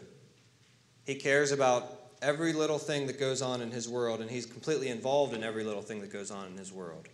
He 1.06 1.14
cares 1.14 1.50
about 1.50 1.93
every 2.24 2.54
little 2.54 2.78
thing 2.78 3.06
that 3.06 3.20
goes 3.20 3.42
on 3.42 3.60
in 3.60 3.70
his 3.70 3.86
world, 3.86 4.20
and 4.20 4.30
he's 4.30 4.46
completely 4.46 4.88
involved 4.88 5.34
in 5.34 5.44
every 5.44 5.62
little 5.62 5.82
thing 5.82 6.00
that 6.00 6.10
goes 6.10 6.30
on 6.30 6.46
in 6.46 6.56
his 6.56 6.72
world. 6.72 7.06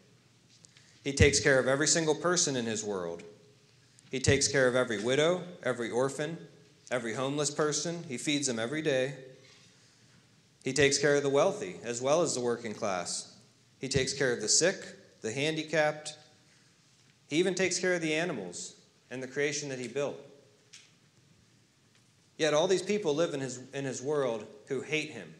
He 1.02 1.12
takes 1.12 1.40
care 1.40 1.59
of 1.59 1.67
every 1.67 1.88
single 1.88 2.14
person 2.14 2.55
in 2.55 2.64
his 2.64 2.85
world. 2.85 3.25
He 4.11 4.21
takes 4.21 4.47
care 4.47 4.69
of 4.69 4.76
every 4.76 5.02
widow, 5.02 5.43
every 5.64 5.90
orphan, 5.90 6.38
every 6.90 7.12
homeless 7.12 7.50
person. 7.50 8.05
He 8.09 8.19
feeds 8.19 8.47
them 8.47 8.59
every 8.59 8.83
day. 8.83 9.14
He 10.62 10.73
takes 10.73 10.99
care 10.99 11.17
of 11.17 11.23
the 11.23 11.29
wealthy 11.29 11.76
as 11.83 12.00
well 12.00 12.23
as 12.23 12.35
the 12.35 12.40
working 12.40 12.75
class. 12.75 13.35
He 13.81 13.88
takes 13.88 14.12
care 14.12 14.33
of 14.33 14.40
the 14.40 14.49
sick, 14.49 14.76
the 15.23 15.33
handicapped. 15.33 16.17
He 17.29 17.37
even 17.37 17.55
takes 17.55 17.79
care 17.79 17.95
of 17.95 18.02
the 18.02 18.14
animals 18.14 18.75
and 19.11 19.23
the 19.23 19.26
creation 19.29 19.69
that 19.71 19.79
he 19.79 19.88
built. 19.88 20.17
Yet 22.37 22.55
all 22.55 22.69
these 22.69 22.83
people 22.83 23.14
live 23.14 23.35
in 23.35 23.40
his, 23.40 23.61
in 23.73 23.85
his 23.85 24.02
world 24.02 24.47
who 24.71 24.81
hate 24.81 25.11
him. 25.11 25.35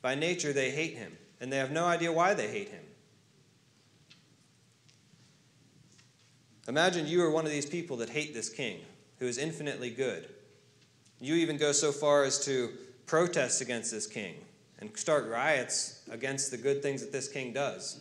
By 0.00 0.14
nature, 0.14 0.52
they 0.52 0.70
hate 0.70 0.94
him, 0.94 1.18
and 1.40 1.52
they 1.52 1.58
have 1.58 1.72
no 1.72 1.84
idea 1.84 2.12
why 2.12 2.34
they 2.34 2.46
hate 2.46 2.68
him. 2.68 2.84
Imagine 6.68 7.06
you 7.06 7.22
are 7.22 7.30
one 7.30 7.44
of 7.44 7.50
these 7.50 7.66
people 7.66 7.98
that 7.98 8.08
hate 8.08 8.32
this 8.32 8.48
king, 8.48 8.78
who 9.18 9.26
is 9.26 9.38
infinitely 9.38 9.90
good. 9.90 10.28
You 11.20 11.34
even 11.34 11.58
go 11.58 11.72
so 11.72 11.90
far 11.90 12.22
as 12.22 12.44
to 12.46 12.70
protest 13.06 13.60
against 13.60 13.90
this 13.90 14.06
king 14.06 14.36
and 14.78 14.96
start 14.96 15.28
riots 15.28 16.02
against 16.08 16.50
the 16.50 16.56
good 16.56 16.80
things 16.80 17.00
that 17.00 17.12
this 17.12 17.28
king 17.28 17.52
does. 17.52 18.00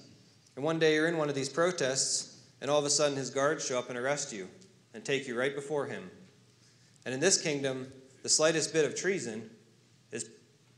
And 0.56 0.64
one 0.64 0.78
day 0.78 0.94
you're 0.94 1.08
in 1.08 1.18
one 1.18 1.30
of 1.30 1.36
these 1.36 1.50
protests, 1.50 2.42
and 2.62 2.70
all 2.70 2.80
of 2.80 2.86
a 2.86 2.92
sudden 2.92 3.18
his 3.18 3.32
guards 3.32 3.66
show 3.66 3.80
up 3.80 3.90
and 3.90 3.98
arrest 3.98 4.32
you 4.32 4.48
and 4.94 5.04
take 5.04 5.28
you 5.28 5.38
right 5.38 5.56
before 5.56 5.88
him. 5.88 6.12
And 7.06 7.14
in 7.14 7.20
this 7.20 7.42
kingdom, 7.42 7.92
the 8.22 8.30
slightest 8.30 8.72
bit 8.72 8.86
of 8.86 8.96
treason 8.96 9.50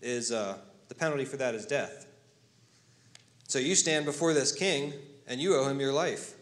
is, 0.02 0.32
uh, 0.32 0.58
the 0.88 0.96
penalty 0.96 1.26
for 1.26 1.38
that 1.38 1.56
is 1.56 1.66
death. 1.66 2.08
So 3.48 3.60
you 3.60 3.76
stand 3.76 4.06
before 4.06 4.34
this 4.34 4.52
king 4.52 4.94
and 5.28 5.40
you 5.40 5.56
owe 5.56 5.68
him 5.68 5.80
your 5.80 5.94
life. 5.94 6.34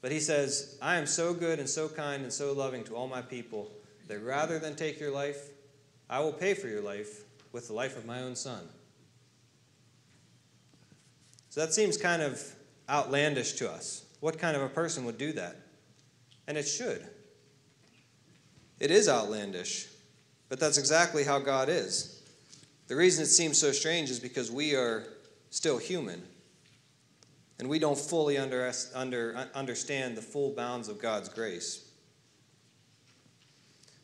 But 0.00 0.12
he 0.12 0.20
says, 0.20 0.76
I 0.82 0.96
am 0.96 1.06
so 1.06 1.32
good 1.32 1.58
and 1.58 1.68
so 1.68 1.88
kind 1.88 2.22
and 2.22 2.32
so 2.32 2.52
loving 2.52 2.84
to 2.84 2.96
all 2.96 3.06
my 3.06 3.22
people 3.22 3.70
that 4.08 4.18
rather 4.18 4.58
than 4.58 4.74
take 4.74 4.98
your 4.98 5.12
life, 5.12 5.50
I 6.10 6.20
will 6.20 6.32
pay 6.32 6.54
for 6.54 6.66
your 6.66 6.82
life 6.82 7.24
with 7.52 7.68
the 7.68 7.74
life 7.74 7.96
of 7.96 8.04
my 8.04 8.20
own 8.20 8.34
son. 8.34 8.68
So 11.50 11.60
that 11.60 11.72
seems 11.72 11.96
kind 11.96 12.22
of 12.22 12.42
outlandish 12.88 13.52
to 13.54 13.70
us. 13.70 14.04
What 14.20 14.38
kind 14.38 14.56
of 14.56 14.62
a 14.62 14.68
person 14.68 15.04
would 15.04 15.18
do 15.18 15.32
that? 15.32 15.56
And 16.46 16.56
it 16.56 16.66
should. 16.66 17.06
It 18.80 18.90
is 18.90 19.08
outlandish, 19.08 19.88
but 20.48 20.58
that's 20.58 20.78
exactly 20.78 21.22
how 21.24 21.38
God 21.38 21.68
is. 21.68 22.21
The 22.88 22.96
reason 22.96 23.24
it 23.24 23.28
seems 23.28 23.58
so 23.58 23.72
strange 23.72 24.10
is 24.10 24.20
because 24.20 24.50
we 24.50 24.74
are 24.74 25.04
still 25.50 25.78
human 25.78 26.22
and 27.58 27.68
we 27.68 27.78
don't 27.78 27.98
fully 27.98 28.38
under, 28.38 28.70
under, 28.94 29.48
understand 29.54 30.16
the 30.16 30.22
full 30.22 30.50
bounds 30.50 30.88
of 30.88 31.00
God's 31.00 31.28
grace. 31.28 31.88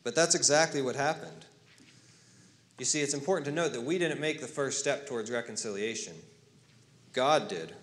But 0.03 0.15
that's 0.15 0.33
exactly 0.33 0.81
what 0.81 0.95
happened. 0.95 1.45
You 2.77 2.85
see, 2.85 3.01
it's 3.01 3.13
important 3.13 3.45
to 3.47 3.51
note 3.51 3.73
that 3.73 3.83
we 3.83 3.97
didn't 3.97 4.21
make 4.21 4.39
the 4.39 4.47
first 4.47 4.79
step 4.79 5.05
towards 5.05 5.29
reconciliation. 5.29 6.13
God 7.11 7.49
did. 7.49 7.73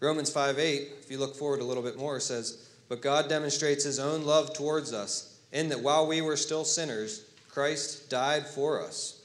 Romans 0.00 0.30
5 0.30 0.58
8, 0.58 0.88
if 1.00 1.10
you 1.10 1.18
look 1.18 1.34
forward 1.34 1.60
a 1.60 1.64
little 1.64 1.82
bit 1.82 1.96
more, 1.96 2.20
says, 2.20 2.68
But 2.88 3.00
God 3.00 3.28
demonstrates 3.28 3.84
his 3.84 3.98
own 3.98 4.24
love 4.24 4.52
towards 4.52 4.92
us, 4.92 5.40
in 5.52 5.70
that 5.70 5.80
while 5.80 6.06
we 6.06 6.20
were 6.20 6.36
still 6.36 6.64
sinners, 6.64 7.24
Christ 7.48 8.10
died 8.10 8.46
for 8.46 8.82
us. 8.82 9.19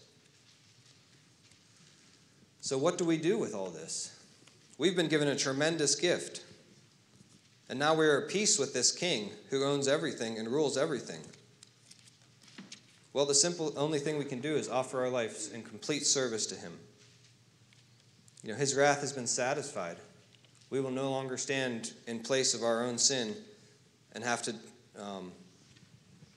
So, 2.66 2.80
what 2.80 2.98
do 2.98 3.06
we 3.06 3.18
do 3.18 3.38
with 3.38 3.54
all 3.54 3.70
this? 3.70 4.12
We've 4.80 4.96
been 4.96 5.08
given 5.08 5.28
a 5.28 5.36
tremendous 5.36 5.94
gift. 5.94 6.44
And 7.70 7.78
now 7.78 7.94
we 7.94 8.08
are 8.08 8.24
at 8.24 8.28
peace 8.28 8.58
with 8.58 8.74
this 8.74 8.92
king 8.92 9.30
who 9.52 9.64
owns 9.64 9.88
everything 9.88 10.40
and 10.40 10.48
rules 10.48 10.76
everything. 10.76 11.20
Well, 13.14 13.28
the 13.28 13.36
simple 13.36 13.72
only 13.78 14.00
thing 14.00 14.18
we 14.18 14.26
can 14.26 14.42
do 14.42 14.56
is 14.56 14.68
offer 14.68 15.04
our 15.04 15.10
lives 15.10 15.52
in 15.52 15.62
complete 15.62 16.08
service 16.08 16.48
to 16.48 16.56
him. 16.56 16.74
You 18.42 18.54
know, 18.54 18.58
his 18.58 18.74
wrath 18.74 19.02
has 19.02 19.14
been 19.14 19.28
satisfied. 19.28 19.98
We 20.72 20.82
will 20.82 20.90
no 20.90 21.12
longer 21.12 21.38
stand 21.38 21.94
in 22.08 22.22
place 22.22 22.56
of 22.56 22.64
our 22.64 22.84
own 22.84 22.98
sin 22.98 23.36
and 24.14 24.24
have 24.24 24.42
to 24.42 24.56
um, 25.00 25.32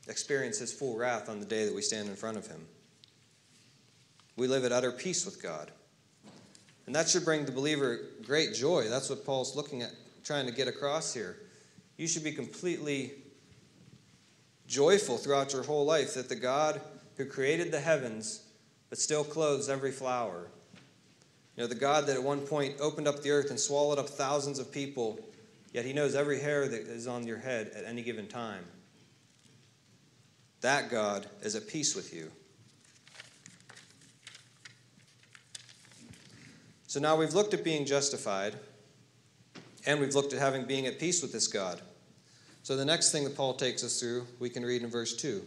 experience 0.09 0.59
his 0.59 0.75
full 0.75 0.99
wrath 0.99 1.31
on 1.31 1.41
the 1.41 1.47
day 1.47 1.65
that 1.65 1.75
we 1.75 1.81
stand 1.81 2.07
in 2.07 2.17
front 2.17 2.37
of 2.37 2.47
him. 2.47 2.67
We 4.37 4.47
live 4.47 4.67
at 4.67 4.73
utter 4.73 4.93
peace 4.93 5.25
with 5.25 5.43
God. 5.43 5.73
And 6.89 6.95
that 6.95 7.07
should 7.07 7.27
bring 7.27 7.45
the 7.45 7.53
believer 7.53 8.01
great 8.25 8.55
joy. 8.55 8.89
That's 8.89 9.11
what 9.11 9.23
Paul's 9.23 9.55
looking 9.55 9.83
at, 9.83 9.91
trying 10.25 10.47
to 10.47 10.53
get 10.53 10.69
across 10.69 11.13
here. 11.13 11.37
You 11.99 12.09
should 12.09 12.25
be 12.25 12.33
completely 12.33 13.13
joyful 14.67 15.19
throughout 15.19 15.53
your 15.53 15.63
whole 15.65 15.85
life 15.85 16.15
that 16.15 16.31
the 16.31 16.35
God 16.35 16.81
who 17.19 17.27
created 17.27 17.73
the 17.73 17.79
heavens 17.79 18.43
but 18.89 18.99
still 18.99 19.23
clothes 19.23 19.69
every 19.69 19.93
flower, 19.93 20.49
you 21.57 21.63
know, 21.63 21.67
the 21.67 21.75
God 21.75 22.07
that 22.07 22.17
at 22.17 22.23
one 22.23 22.41
point 22.41 22.77
opened 22.81 23.07
up 23.07 23.21
the 23.21 23.33
earth 23.33 23.51
and 23.51 23.61
swallowed 23.61 23.99
up 23.99 24.09
thousands 24.09 24.59
of 24.59 24.73
people, 24.73 25.21
yet 25.75 25.85
he 25.85 25.93
knows 25.93 26.15
every 26.15 26.41
hair 26.41 26.69
that 26.69 26.81
is 26.81 27.07
on 27.07 27.27
your 27.27 27.37
head 27.37 27.71
at 27.77 27.85
any 27.85 28.01
given 28.01 28.27
time. 28.27 28.65
That 30.63 30.91
God 30.91 31.27
is 31.43 31.55
at 31.55 31.69
peace 31.69 31.95
with 31.95 32.15
you. 32.15 32.31
So 36.89 37.01
now 37.01 37.17
we've 37.17 37.35
looked 37.35 37.53
at 37.53 37.63
being 37.63 37.85
justified, 37.85 38.55
and 39.85 40.01
we've 40.01 40.15
looked 40.15 40.33
at 40.33 40.39
having 40.39 40.65
being 40.65 40.87
at 40.87 40.99
peace 40.99 41.21
with 41.21 41.33
this 41.33 41.47
God. 41.47 41.83
So 42.63 42.77
the 42.77 42.85
next 42.85 43.13
thing 43.13 43.25
that 43.25 43.37
Paul 43.37 43.53
takes 43.53 43.85
us 43.85 44.01
through, 44.01 44.27
we 44.41 44.49
can 44.49 44.65
read 44.65 44.83
in 44.83 44.89
verse 44.89 45.15
2. 45.15 45.43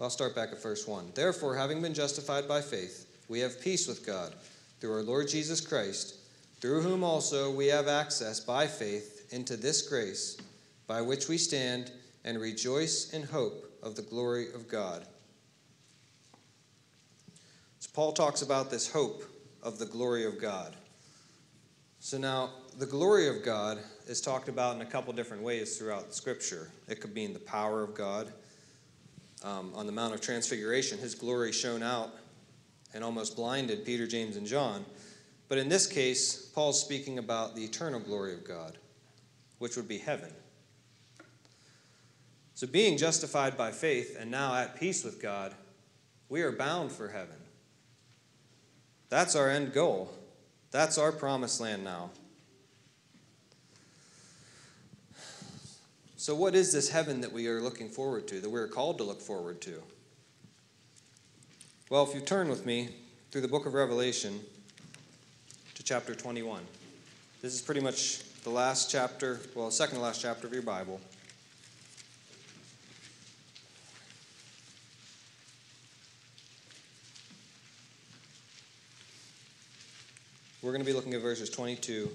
I'll 0.00 0.10
start 0.10 0.34
back 0.34 0.50
at 0.50 0.60
verse 0.60 0.88
1. 0.88 1.12
Therefore, 1.14 1.54
having 1.54 1.80
been 1.80 1.94
justified 1.94 2.48
by 2.48 2.62
faith, 2.62 3.06
we 3.28 3.38
have 3.38 3.60
peace 3.60 3.86
with 3.86 4.04
God 4.04 4.34
through 4.80 4.94
our 4.94 5.02
Lord 5.04 5.28
Jesus 5.28 5.60
Christ, 5.60 6.16
through 6.60 6.82
whom 6.82 7.04
also 7.04 7.52
we 7.52 7.68
have 7.68 7.86
access 7.86 8.40
by 8.40 8.66
faith 8.66 9.32
into 9.32 9.56
this 9.56 9.82
grace, 9.82 10.36
by 10.88 11.00
which 11.00 11.28
we 11.28 11.38
stand 11.38 11.92
and 12.24 12.40
rejoice 12.40 13.12
in 13.12 13.22
hope 13.22 13.72
of 13.84 13.94
the 13.94 14.02
glory 14.02 14.52
of 14.52 14.68
God. 14.68 15.06
Paul 17.96 18.12
talks 18.12 18.42
about 18.42 18.70
this 18.70 18.92
hope 18.92 19.24
of 19.62 19.78
the 19.78 19.86
glory 19.86 20.26
of 20.26 20.38
God. 20.38 20.76
So 21.98 22.18
now, 22.18 22.50
the 22.78 22.84
glory 22.84 23.26
of 23.26 23.42
God 23.42 23.78
is 24.06 24.20
talked 24.20 24.50
about 24.50 24.76
in 24.76 24.82
a 24.82 24.84
couple 24.84 25.14
different 25.14 25.42
ways 25.42 25.78
throughout 25.78 26.12
Scripture. 26.12 26.68
It 26.88 27.00
could 27.00 27.14
be 27.14 27.24
in 27.24 27.32
the 27.32 27.38
power 27.38 27.82
of 27.82 27.94
God. 27.94 28.30
Um, 29.42 29.72
on 29.74 29.86
the 29.86 29.92
Mount 29.92 30.12
of 30.12 30.20
Transfiguration, 30.20 30.98
his 30.98 31.14
glory 31.14 31.52
shone 31.52 31.82
out 31.82 32.10
and 32.92 33.02
almost 33.02 33.34
blinded 33.34 33.86
Peter, 33.86 34.06
James, 34.06 34.36
and 34.36 34.46
John. 34.46 34.84
But 35.48 35.56
in 35.56 35.70
this 35.70 35.86
case, 35.86 36.50
Paul's 36.54 36.78
speaking 36.78 37.18
about 37.18 37.56
the 37.56 37.64
eternal 37.64 38.00
glory 38.00 38.34
of 38.34 38.46
God, 38.46 38.76
which 39.58 39.74
would 39.74 39.88
be 39.88 39.96
heaven. 39.96 40.34
So, 42.52 42.66
being 42.66 42.98
justified 42.98 43.56
by 43.56 43.70
faith 43.72 44.18
and 44.20 44.30
now 44.30 44.54
at 44.54 44.78
peace 44.78 45.02
with 45.02 45.22
God, 45.22 45.54
we 46.28 46.42
are 46.42 46.52
bound 46.52 46.92
for 46.92 47.08
heaven. 47.08 47.36
That's 49.08 49.36
our 49.36 49.50
end 49.50 49.72
goal. 49.72 50.12
That's 50.70 50.98
our 50.98 51.12
promised 51.12 51.60
land 51.60 51.84
now. 51.84 52.10
So, 56.16 56.34
what 56.34 56.54
is 56.54 56.72
this 56.72 56.88
heaven 56.88 57.20
that 57.20 57.32
we 57.32 57.46
are 57.46 57.60
looking 57.60 57.88
forward 57.88 58.26
to, 58.28 58.40
that 58.40 58.50
we're 58.50 58.66
called 58.66 58.98
to 58.98 59.04
look 59.04 59.20
forward 59.20 59.60
to? 59.60 59.80
Well, 61.88 62.02
if 62.02 62.14
you 62.16 62.20
turn 62.20 62.48
with 62.48 62.66
me 62.66 62.88
through 63.30 63.42
the 63.42 63.48
book 63.48 63.64
of 63.64 63.74
Revelation 63.74 64.40
to 65.76 65.82
chapter 65.84 66.16
21, 66.16 66.62
this 67.42 67.54
is 67.54 67.62
pretty 67.62 67.80
much 67.80 68.24
the 68.42 68.50
last 68.50 68.90
chapter, 68.90 69.38
well, 69.54 69.70
second 69.70 69.98
to 69.98 70.02
last 70.02 70.20
chapter 70.20 70.48
of 70.48 70.52
your 70.52 70.62
Bible. 70.62 71.00
We're 80.66 80.72
going 80.72 80.84
to 80.84 80.90
be 80.90 80.94
looking 80.94 81.14
at 81.14 81.20
verses 81.20 81.48
22 81.48 82.10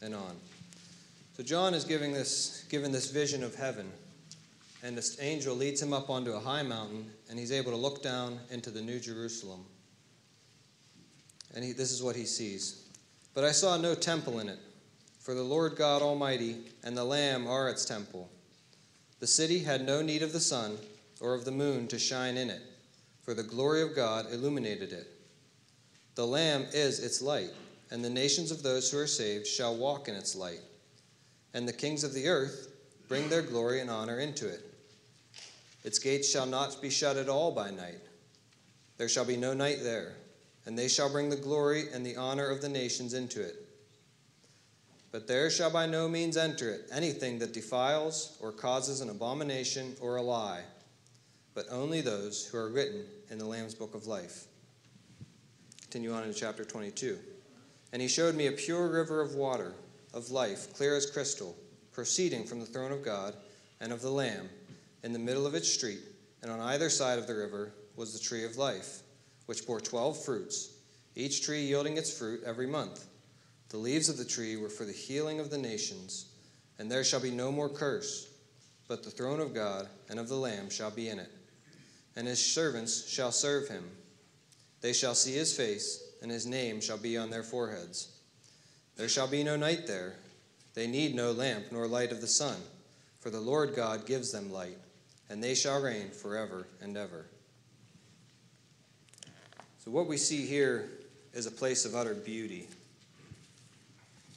and 0.00 0.14
on. 0.14 0.36
So 1.36 1.42
John 1.42 1.74
is 1.74 1.84
giving 1.84 2.14
this, 2.14 2.64
given 2.70 2.92
this 2.92 3.10
vision 3.10 3.44
of 3.44 3.54
heaven, 3.54 3.92
and 4.82 4.96
this 4.96 5.20
angel 5.20 5.54
leads 5.54 5.82
him 5.82 5.92
up 5.92 6.08
onto 6.08 6.32
a 6.32 6.40
high 6.40 6.62
mountain, 6.62 7.10
and 7.28 7.38
he's 7.38 7.52
able 7.52 7.72
to 7.72 7.76
look 7.76 8.02
down 8.02 8.40
into 8.50 8.70
the 8.70 8.80
New 8.80 8.98
Jerusalem. 8.98 9.66
And 11.54 11.62
he, 11.62 11.72
this 11.72 11.92
is 11.92 12.02
what 12.02 12.16
he 12.16 12.24
sees. 12.24 12.88
But 13.34 13.44
I 13.44 13.50
saw 13.50 13.76
no 13.76 13.94
temple 13.94 14.38
in 14.38 14.48
it, 14.48 14.60
for 15.20 15.34
the 15.34 15.42
Lord 15.42 15.76
God 15.76 16.00
Almighty 16.00 16.56
and 16.84 16.96
the 16.96 17.04
Lamb 17.04 17.46
are 17.46 17.68
its 17.68 17.84
temple. 17.84 18.30
The 19.20 19.26
city 19.26 19.58
had 19.58 19.84
no 19.84 20.00
need 20.00 20.22
of 20.22 20.32
the 20.32 20.40
sun 20.40 20.78
or 21.20 21.34
of 21.34 21.44
the 21.44 21.50
moon 21.50 21.86
to 21.88 21.98
shine 21.98 22.38
in 22.38 22.48
it, 22.48 22.62
for 23.24 23.34
the 23.34 23.42
glory 23.42 23.82
of 23.82 23.96
God 23.96 24.26
illuminated 24.30 24.92
it. 24.92 25.08
The 26.14 26.26
Lamb 26.26 26.66
is 26.72 27.00
its 27.00 27.22
light, 27.22 27.50
and 27.90 28.04
the 28.04 28.10
nations 28.10 28.50
of 28.50 28.62
those 28.62 28.90
who 28.90 28.98
are 28.98 29.06
saved 29.06 29.46
shall 29.46 29.76
walk 29.76 30.08
in 30.08 30.14
its 30.14 30.36
light. 30.36 30.60
And 31.54 31.66
the 31.66 31.72
kings 31.72 32.04
of 32.04 32.12
the 32.12 32.28
earth 32.28 32.70
bring 33.08 33.28
their 33.28 33.42
glory 33.42 33.80
and 33.80 33.90
honor 33.90 34.20
into 34.20 34.48
it. 34.48 34.60
Its 35.84 35.98
gates 35.98 36.30
shall 36.30 36.46
not 36.46 36.80
be 36.80 36.90
shut 36.90 37.16
at 37.16 37.28
all 37.28 37.50
by 37.50 37.70
night. 37.70 38.00
There 38.96 39.08
shall 39.08 39.24
be 39.24 39.36
no 39.36 39.54
night 39.54 39.78
there, 39.82 40.14
and 40.66 40.78
they 40.78 40.88
shall 40.88 41.10
bring 41.10 41.28
the 41.28 41.36
glory 41.36 41.84
and 41.92 42.04
the 42.04 42.16
honor 42.16 42.48
of 42.48 42.62
the 42.62 42.68
nations 42.68 43.14
into 43.14 43.42
it. 43.42 43.56
But 45.12 45.26
there 45.28 45.50
shall 45.50 45.70
by 45.70 45.86
no 45.86 46.08
means 46.08 46.36
enter 46.36 46.70
it 46.70 46.88
anything 46.92 47.38
that 47.38 47.52
defiles 47.52 48.36
or 48.40 48.50
causes 48.50 49.00
an 49.00 49.10
abomination 49.10 49.94
or 50.00 50.16
a 50.16 50.22
lie, 50.22 50.62
but 51.54 51.66
only 51.70 52.00
those 52.00 52.46
who 52.46 52.58
are 52.58 52.68
written 52.68 53.04
in 53.30 53.38
the 53.38 53.46
Lamb's 53.46 53.74
book 53.74 53.94
of 53.94 54.06
life. 54.06 54.44
Continue 55.80 56.12
on 56.12 56.24
in 56.24 56.34
chapter 56.34 56.64
22. 56.64 57.18
And 57.92 58.02
he 58.02 58.08
showed 58.08 58.34
me 58.34 58.48
a 58.48 58.52
pure 58.52 58.88
river 58.88 59.20
of 59.20 59.36
water, 59.36 59.74
of 60.12 60.30
life, 60.30 60.74
clear 60.74 60.96
as 60.96 61.10
crystal, 61.10 61.56
proceeding 61.92 62.44
from 62.44 62.58
the 62.58 62.66
throne 62.66 62.90
of 62.90 63.04
God 63.04 63.34
and 63.80 63.92
of 63.92 64.02
the 64.02 64.10
Lamb. 64.10 64.48
In 65.04 65.12
the 65.12 65.18
middle 65.18 65.46
of 65.46 65.54
its 65.54 65.68
street, 65.68 66.00
and 66.42 66.50
on 66.50 66.60
either 66.60 66.90
side 66.90 67.18
of 67.18 67.26
the 67.26 67.34
river, 67.34 67.72
was 67.96 68.12
the 68.12 68.18
tree 68.18 68.44
of 68.44 68.56
life, 68.56 69.02
which 69.46 69.66
bore 69.66 69.80
twelve 69.80 70.22
fruits, 70.24 70.72
each 71.14 71.44
tree 71.44 71.62
yielding 71.62 71.96
its 71.96 72.16
fruit 72.16 72.42
every 72.44 72.66
month. 72.66 73.06
The 73.68 73.76
leaves 73.78 74.08
of 74.08 74.16
the 74.16 74.24
tree 74.24 74.56
were 74.56 74.68
for 74.68 74.84
the 74.84 74.92
healing 74.92 75.38
of 75.38 75.50
the 75.50 75.58
nations, 75.58 76.26
and 76.78 76.90
there 76.90 77.04
shall 77.04 77.20
be 77.20 77.30
no 77.30 77.52
more 77.52 77.68
curse, 77.68 78.28
but 78.88 79.02
the 79.02 79.10
throne 79.10 79.40
of 79.40 79.54
God 79.54 79.88
and 80.08 80.18
of 80.18 80.28
the 80.28 80.34
Lamb 80.34 80.70
shall 80.70 80.90
be 80.90 81.08
in 81.08 81.18
it, 81.18 81.30
and 82.16 82.26
his 82.26 82.44
servants 82.44 83.08
shall 83.08 83.32
serve 83.32 83.68
him. 83.68 83.84
They 84.80 84.92
shall 84.92 85.14
see 85.14 85.32
his 85.32 85.56
face, 85.56 86.02
and 86.22 86.30
his 86.30 86.46
name 86.46 86.80
shall 86.80 86.98
be 86.98 87.16
on 87.16 87.30
their 87.30 87.42
foreheads. 87.42 88.08
There 88.96 89.08
shall 89.08 89.26
be 89.26 89.42
no 89.42 89.56
night 89.56 89.86
there. 89.86 90.14
They 90.74 90.86
need 90.86 91.14
no 91.14 91.32
lamp 91.32 91.66
nor 91.72 91.86
light 91.86 92.12
of 92.12 92.20
the 92.20 92.26
sun, 92.26 92.56
for 93.20 93.30
the 93.30 93.40
Lord 93.40 93.74
God 93.74 94.06
gives 94.06 94.30
them 94.30 94.52
light, 94.52 94.78
and 95.30 95.42
they 95.42 95.54
shall 95.54 95.80
reign 95.80 96.10
forever 96.10 96.66
and 96.80 96.96
ever. 96.96 97.26
So, 99.84 99.90
what 99.90 100.06
we 100.06 100.16
see 100.16 100.46
here 100.46 100.88
is 101.32 101.46
a 101.46 101.50
place 101.50 101.84
of 101.84 101.94
utter 101.94 102.14
beauty. 102.14 102.68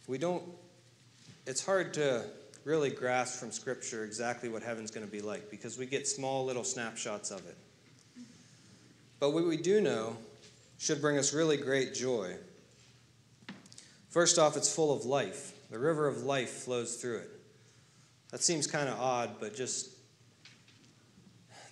We 0.07 0.17
don't, 0.17 0.43
it's 1.45 1.65
hard 1.65 1.93
to 1.95 2.25
really 2.63 2.89
grasp 2.89 3.39
from 3.39 3.51
Scripture 3.51 4.03
exactly 4.03 4.49
what 4.49 4.63
heaven's 4.63 4.91
going 4.91 5.05
to 5.05 5.11
be 5.11 5.21
like 5.21 5.49
because 5.49 5.77
we 5.77 5.85
get 5.85 6.07
small 6.07 6.45
little 6.45 6.63
snapshots 6.63 7.31
of 7.31 7.39
it. 7.47 7.55
But 9.19 9.31
what 9.31 9.45
we 9.45 9.57
do 9.57 9.81
know 9.81 10.15
should 10.77 11.01
bring 11.01 11.17
us 11.17 11.33
really 11.33 11.57
great 11.57 11.93
joy. 11.93 12.35
First 14.09 14.37
off, 14.37 14.55
it's 14.55 14.73
full 14.73 14.95
of 14.95 15.05
life. 15.05 15.53
The 15.71 15.79
river 15.79 16.07
of 16.07 16.23
life 16.23 16.49
flows 16.49 16.95
through 16.95 17.17
it. 17.17 17.29
That 18.31 18.41
seems 18.41 18.67
kind 18.67 18.89
of 18.89 18.99
odd, 18.99 19.31
but 19.39 19.55
just 19.55 19.89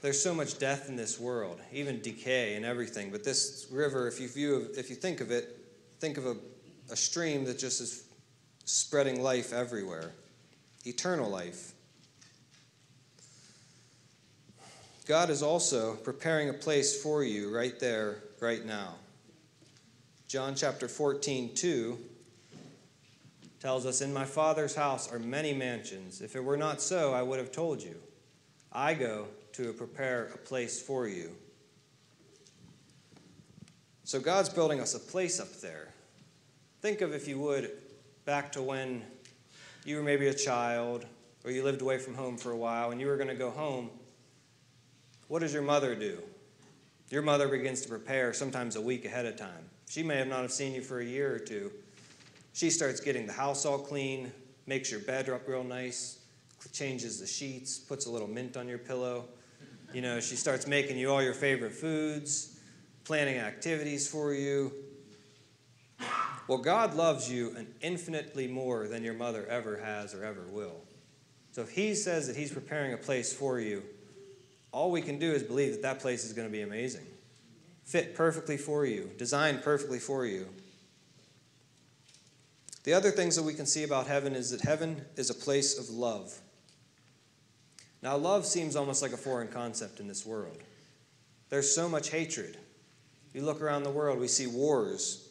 there's 0.01 0.21
so 0.21 0.33
much 0.33 0.59
death 0.59 0.89
in 0.89 0.95
this 0.95 1.19
world, 1.19 1.59
even 1.71 2.01
decay 2.01 2.55
and 2.55 2.65
everything. 2.65 3.09
But 3.11 3.23
this 3.23 3.67
river, 3.71 4.07
if 4.07 4.19
you 4.19 4.27
view, 4.27 4.69
if 4.77 4.89
you 4.89 4.95
think 4.95 5.21
of 5.21 5.31
it, 5.31 5.57
think 5.99 6.17
of 6.17 6.25
a, 6.25 6.35
a 6.91 6.95
stream 6.95 7.45
that 7.45 7.57
just 7.57 7.81
is 7.81 8.05
spreading 8.65 9.21
life 9.21 9.53
everywhere, 9.53 10.11
eternal 10.85 11.29
life. 11.29 11.73
God 15.05 15.29
is 15.29 15.43
also 15.43 15.95
preparing 15.97 16.49
a 16.49 16.53
place 16.53 16.99
for 17.01 17.23
you 17.23 17.55
right 17.55 17.79
there, 17.79 18.23
right 18.39 18.65
now. 18.65 18.95
John 20.27 20.55
chapter 20.55 20.87
14, 20.87 21.53
2 21.53 21.97
tells 23.59 23.85
us, 23.85 24.01
In 24.01 24.11
my 24.11 24.25
Father's 24.25 24.75
house 24.75 25.11
are 25.11 25.19
many 25.19 25.53
mansions. 25.53 26.21
If 26.21 26.35
it 26.35 26.43
were 26.43 26.57
not 26.57 26.81
so, 26.81 27.13
I 27.13 27.21
would 27.21 27.37
have 27.37 27.51
told 27.51 27.83
you. 27.83 27.95
I 28.71 28.95
go 28.95 29.27
to 29.53 29.73
prepare 29.73 30.31
a 30.33 30.37
place 30.37 30.81
for 30.81 31.07
you. 31.07 31.29
So 34.05 34.19
God's 34.19 34.49
building 34.49 34.79
us 34.79 34.95
a 34.95 34.99
place 34.99 35.39
up 35.39 35.53
there. 35.61 35.89
Think 36.81 37.01
of, 37.01 37.13
if 37.13 37.27
you 37.27 37.39
would, 37.39 37.71
back 38.25 38.51
to 38.53 38.61
when 38.63 39.03
you 39.85 39.97
were 39.97 40.03
maybe 40.03 40.27
a 40.27 40.33
child 40.33 41.05
or 41.43 41.51
you 41.51 41.63
lived 41.63 41.83
away 41.83 41.99
from 41.99 42.15
home 42.15 42.37
for 42.37 42.51
a 42.51 42.57
while 42.57 42.89
and 42.89 42.99
you 42.99 43.05
were 43.05 43.17
going 43.17 43.29
to 43.29 43.35
go 43.35 43.51
home 43.51 43.91
what 45.27 45.39
does 45.39 45.53
your 45.53 45.61
mother 45.61 45.95
do? 45.95 46.21
Your 47.09 47.21
mother 47.21 47.47
begins 47.47 47.81
to 47.81 47.89
prepare 47.89 48.33
sometimes 48.33 48.75
a 48.75 48.81
week 48.81 49.05
ahead 49.05 49.25
of 49.25 49.35
time. 49.35 49.69
She 49.87 50.03
may 50.03 50.17
have 50.17 50.27
not 50.27 50.41
have 50.41 50.51
seen 50.51 50.73
you 50.73 50.81
for 50.81 50.99
a 50.99 51.05
year 51.05 51.33
or 51.33 51.39
two. 51.39 51.71
She 52.53 52.69
starts 52.69 52.99
getting 52.99 53.27
the 53.27 53.33
house 53.33 53.65
all 53.65 53.77
clean, 53.77 54.31
makes 54.65 54.89
your 54.89 55.01
bed 55.01 55.29
up 55.29 55.47
real 55.47 55.63
nice, 55.63 56.19
changes 56.71 57.19
the 57.19 57.27
sheets, 57.27 57.77
puts 57.77 58.05
a 58.05 58.11
little 58.11 58.27
mint 58.27 58.57
on 58.57 58.67
your 58.67 58.77
pillow. 58.77 59.25
You 59.93 60.01
know, 60.01 60.19
she 60.19 60.35
starts 60.35 60.67
making 60.67 60.97
you 60.97 61.11
all 61.11 61.21
your 61.21 61.33
favorite 61.33 61.73
foods, 61.73 62.59
planning 63.03 63.37
activities 63.37 64.07
for 64.07 64.33
you. 64.33 64.71
Well, 66.47 66.57
God 66.57 66.95
loves 66.95 67.31
you 67.31 67.55
an 67.55 67.67
infinitely 67.81 68.47
more 68.47 68.87
than 68.87 69.03
your 69.03 69.13
mother 69.13 69.45
ever 69.47 69.77
has 69.77 70.13
or 70.13 70.23
ever 70.23 70.43
will. 70.49 70.81
So 71.51 71.61
if 71.61 71.69
He 71.69 71.95
says 71.95 72.27
that 72.27 72.35
He's 72.35 72.51
preparing 72.51 72.93
a 72.93 72.97
place 72.97 73.31
for 73.31 73.59
you, 73.59 73.83
all 74.75 74.91
we 74.91 75.01
can 75.01 75.17
do 75.17 75.31
is 75.31 75.41
believe 75.41 75.71
that 75.71 75.81
that 75.83 75.99
place 76.01 76.25
is 76.25 76.33
going 76.33 76.45
to 76.45 76.51
be 76.51 76.61
amazing. 76.61 77.05
Fit 77.85 78.13
perfectly 78.13 78.57
for 78.57 78.85
you, 78.85 79.09
designed 79.17 79.63
perfectly 79.63 79.99
for 79.99 80.25
you. 80.25 80.49
The 82.83 82.91
other 82.91 83.09
things 83.09 83.37
that 83.37 83.43
we 83.43 83.53
can 83.53 83.65
see 83.65 83.85
about 83.85 84.07
heaven 84.07 84.35
is 84.35 84.51
that 84.51 84.59
heaven 84.59 85.05
is 85.15 85.29
a 85.29 85.33
place 85.33 85.79
of 85.79 85.89
love. 85.89 86.37
Now, 88.01 88.17
love 88.17 88.45
seems 88.45 88.75
almost 88.75 89.01
like 89.01 89.13
a 89.13 89.17
foreign 89.17 89.47
concept 89.47 90.01
in 90.01 90.09
this 90.09 90.25
world. 90.25 90.57
There's 91.47 91.73
so 91.73 91.87
much 91.87 92.09
hatred. 92.09 92.57
You 93.33 93.43
look 93.43 93.61
around 93.61 93.83
the 93.83 93.91
world, 93.91 94.19
we 94.19 94.27
see 94.27 94.45
wars, 94.45 95.29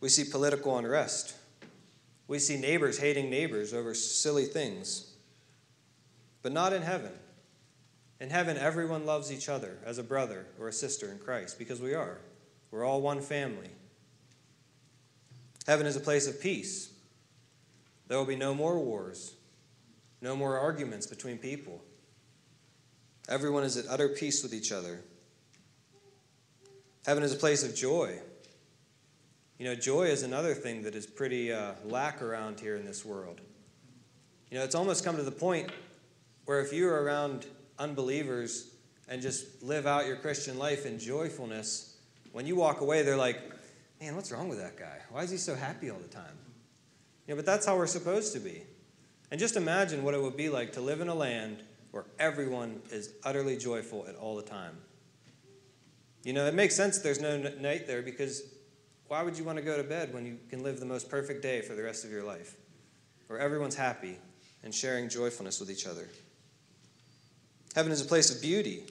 we 0.00 0.08
see 0.08 0.24
political 0.24 0.76
unrest, 0.76 1.36
we 2.26 2.40
see 2.40 2.56
neighbors 2.56 2.98
hating 2.98 3.30
neighbors 3.30 3.72
over 3.72 3.94
silly 3.94 4.46
things. 4.46 5.14
But 6.42 6.50
not 6.50 6.72
in 6.72 6.82
heaven. 6.82 7.12
In 8.20 8.28
heaven, 8.28 8.58
everyone 8.58 9.06
loves 9.06 9.32
each 9.32 9.48
other 9.48 9.78
as 9.84 9.96
a 9.96 10.02
brother 10.02 10.46
or 10.58 10.68
a 10.68 10.72
sister 10.72 11.10
in 11.10 11.18
Christ 11.18 11.58
because 11.58 11.80
we 11.80 11.94
are. 11.94 12.18
We're 12.70 12.84
all 12.84 13.00
one 13.00 13.22
family. 13.22 13.70
Heaven 15.66 15.86
is 15.86 15.96
a 15.96 16.00
place 16.00 16.28
of 16.28 16.40
peace. 16.40 16.92
There 18.08 18.18
will 18.18 18.26
be 18.26 18.36
no 18.36 18.54
more 18.54 18.78
wars, 18.78 19.34
no 20.20 20.36
more 20.36 20.58
arguments 20.58 21.06
between 21.06 21.38
people. 21.38 21.80
Everyone 23.28 23.64
is 23.64 23.76
at 23.76 23.86
utter 23.88 24.08
peace 24.08 24.42
with 24.42 24.52
each 24.52 24.70
other. 24.70 25.00
Heaven 27.06 27.22
is 27.22 27.32
a 27.32 27.36
place 27.36 27.64
of 27.64 27.74
joy. 27.74 28.18
You 29.58 29.66
know, 29.66 29.74
joy 29.74 30.04
is 30.04 30.22
another 30.22 30.54
thing 30.54 30.82
that 30.82 30.94
is 30.94 31.06
pretty 31.06 31.52
uh, 31.52 31.72
lack 31.84 32.20
around 32.20 32.60
here 32.60 32.76
in 32.76 32.84
this 32.84 33.04
world. 33.04 33.40
You 34.50 34.58
know, 34.58 34.64
it's 34.64 34.74
almost 34.74 35.04
come 35.04 35.16
to 35.16 35.22
the 35.22 35.30
point 35.30 35.70
where 36.44 36.60
if 36.60 36.72
you're 36.72 37.02
around 37.02 37.46
unbelievers 37.80 38.70
and 39.08 39.20
just 39.20 39.62
live 39.62 39.86
out 39.86 40.06
your 40.06 40.16
Christian 40.16 40.56
life 40.58 40.86
in 40.86 41.00
joyfulness, 41.00 41.96
when 42.30 42.46
you 42.46 42.54
walk 42.54 42.80
away, 42.80 43.02
they're 43.02 43.16
like, 43.16 43.40
man, 44.00 44.14
what's 44.14 44.30
wrong 44.30 44.48
with 44.48 44.58
that 44.58 44.76
guy? 44.76 44.98
Why 45.10 45.22
is 45.24 45.30
he 45.30 45.36
so 45.36 45.56
happy 45.56 45.90
all 45.90 45.98
the 45.98 46.06
time? 46.06 46.38
You 47.26 47.32
know, 47.32 47.36
but 47.36 47.46
that's 47.46 47.66
how 47.66 47.76
we're 47.76 47.88
supposed 47.88 48.32
to 48.34 48.38
be. 48.38 48.62
And 49.30 49.40
just 49.40 49.56
imagine 49.56 50.04
what 50.04 50.14
it 50.14 50.22
would 50.22 50.36
be 50.36 50.48
like 50.48 50.72
to 50.74 50.80
live 50.80 51.00
in 51.00 51.08
a 51.08 51.14
land 51.14 51.62
where 51.90 52.04
everyone 52.18 52.80
is 52.90 53.14
utterly 53.24 53.56
joyful 53.56 54.06
at 54.08 54.14
all 54.14 54.36
the 54.36 54.42
time. 54.42 54.76
You 56.22 56.32
know, 56.32 56.46
it 56.46 56.54
makes 56.54 56.76
sense 56.76 56.98
there's 56.98 57.20
no 57.20 57.38
night 57.60 57.86
there 57.86 58.02
because 58.02 58.42
why 59.08 59.22
would 59.22 59.36
you 59.36 59.44
want 59.44 59.58
to 59.58 59.64
go 59.64 59.76
to 59.76 59.82
bed 59.82 60.14
when 60.14 60.24
you 60.24 60.38
can 60.48 60.62
live 60.62 60.78
the 60.78 60.86
most 60.86 61.08
perfect 61.08 61.42
day 61.42 61.62
for 61.62 61.74
the 61.74 61.82
rest 61.82 62.04
of 62.04 62.12
your 62.12 62.22
life? 62.22 62.56
Where 63.26 63.38
everyone's 63.38 63.74
happy 63.74 64.18
and 64.62 64.74
sharing 64.74 65.08
joyfulness 65.08 65.58
with 65.58 65.70
each 65.70 65.86
other. 65.86 66.08
Heaven 67.74 67.92
is 67.92 68.00
a 68.00 68.04
place 68.04 68.34
of 68.34 68.42
beauty. 68.42 68.84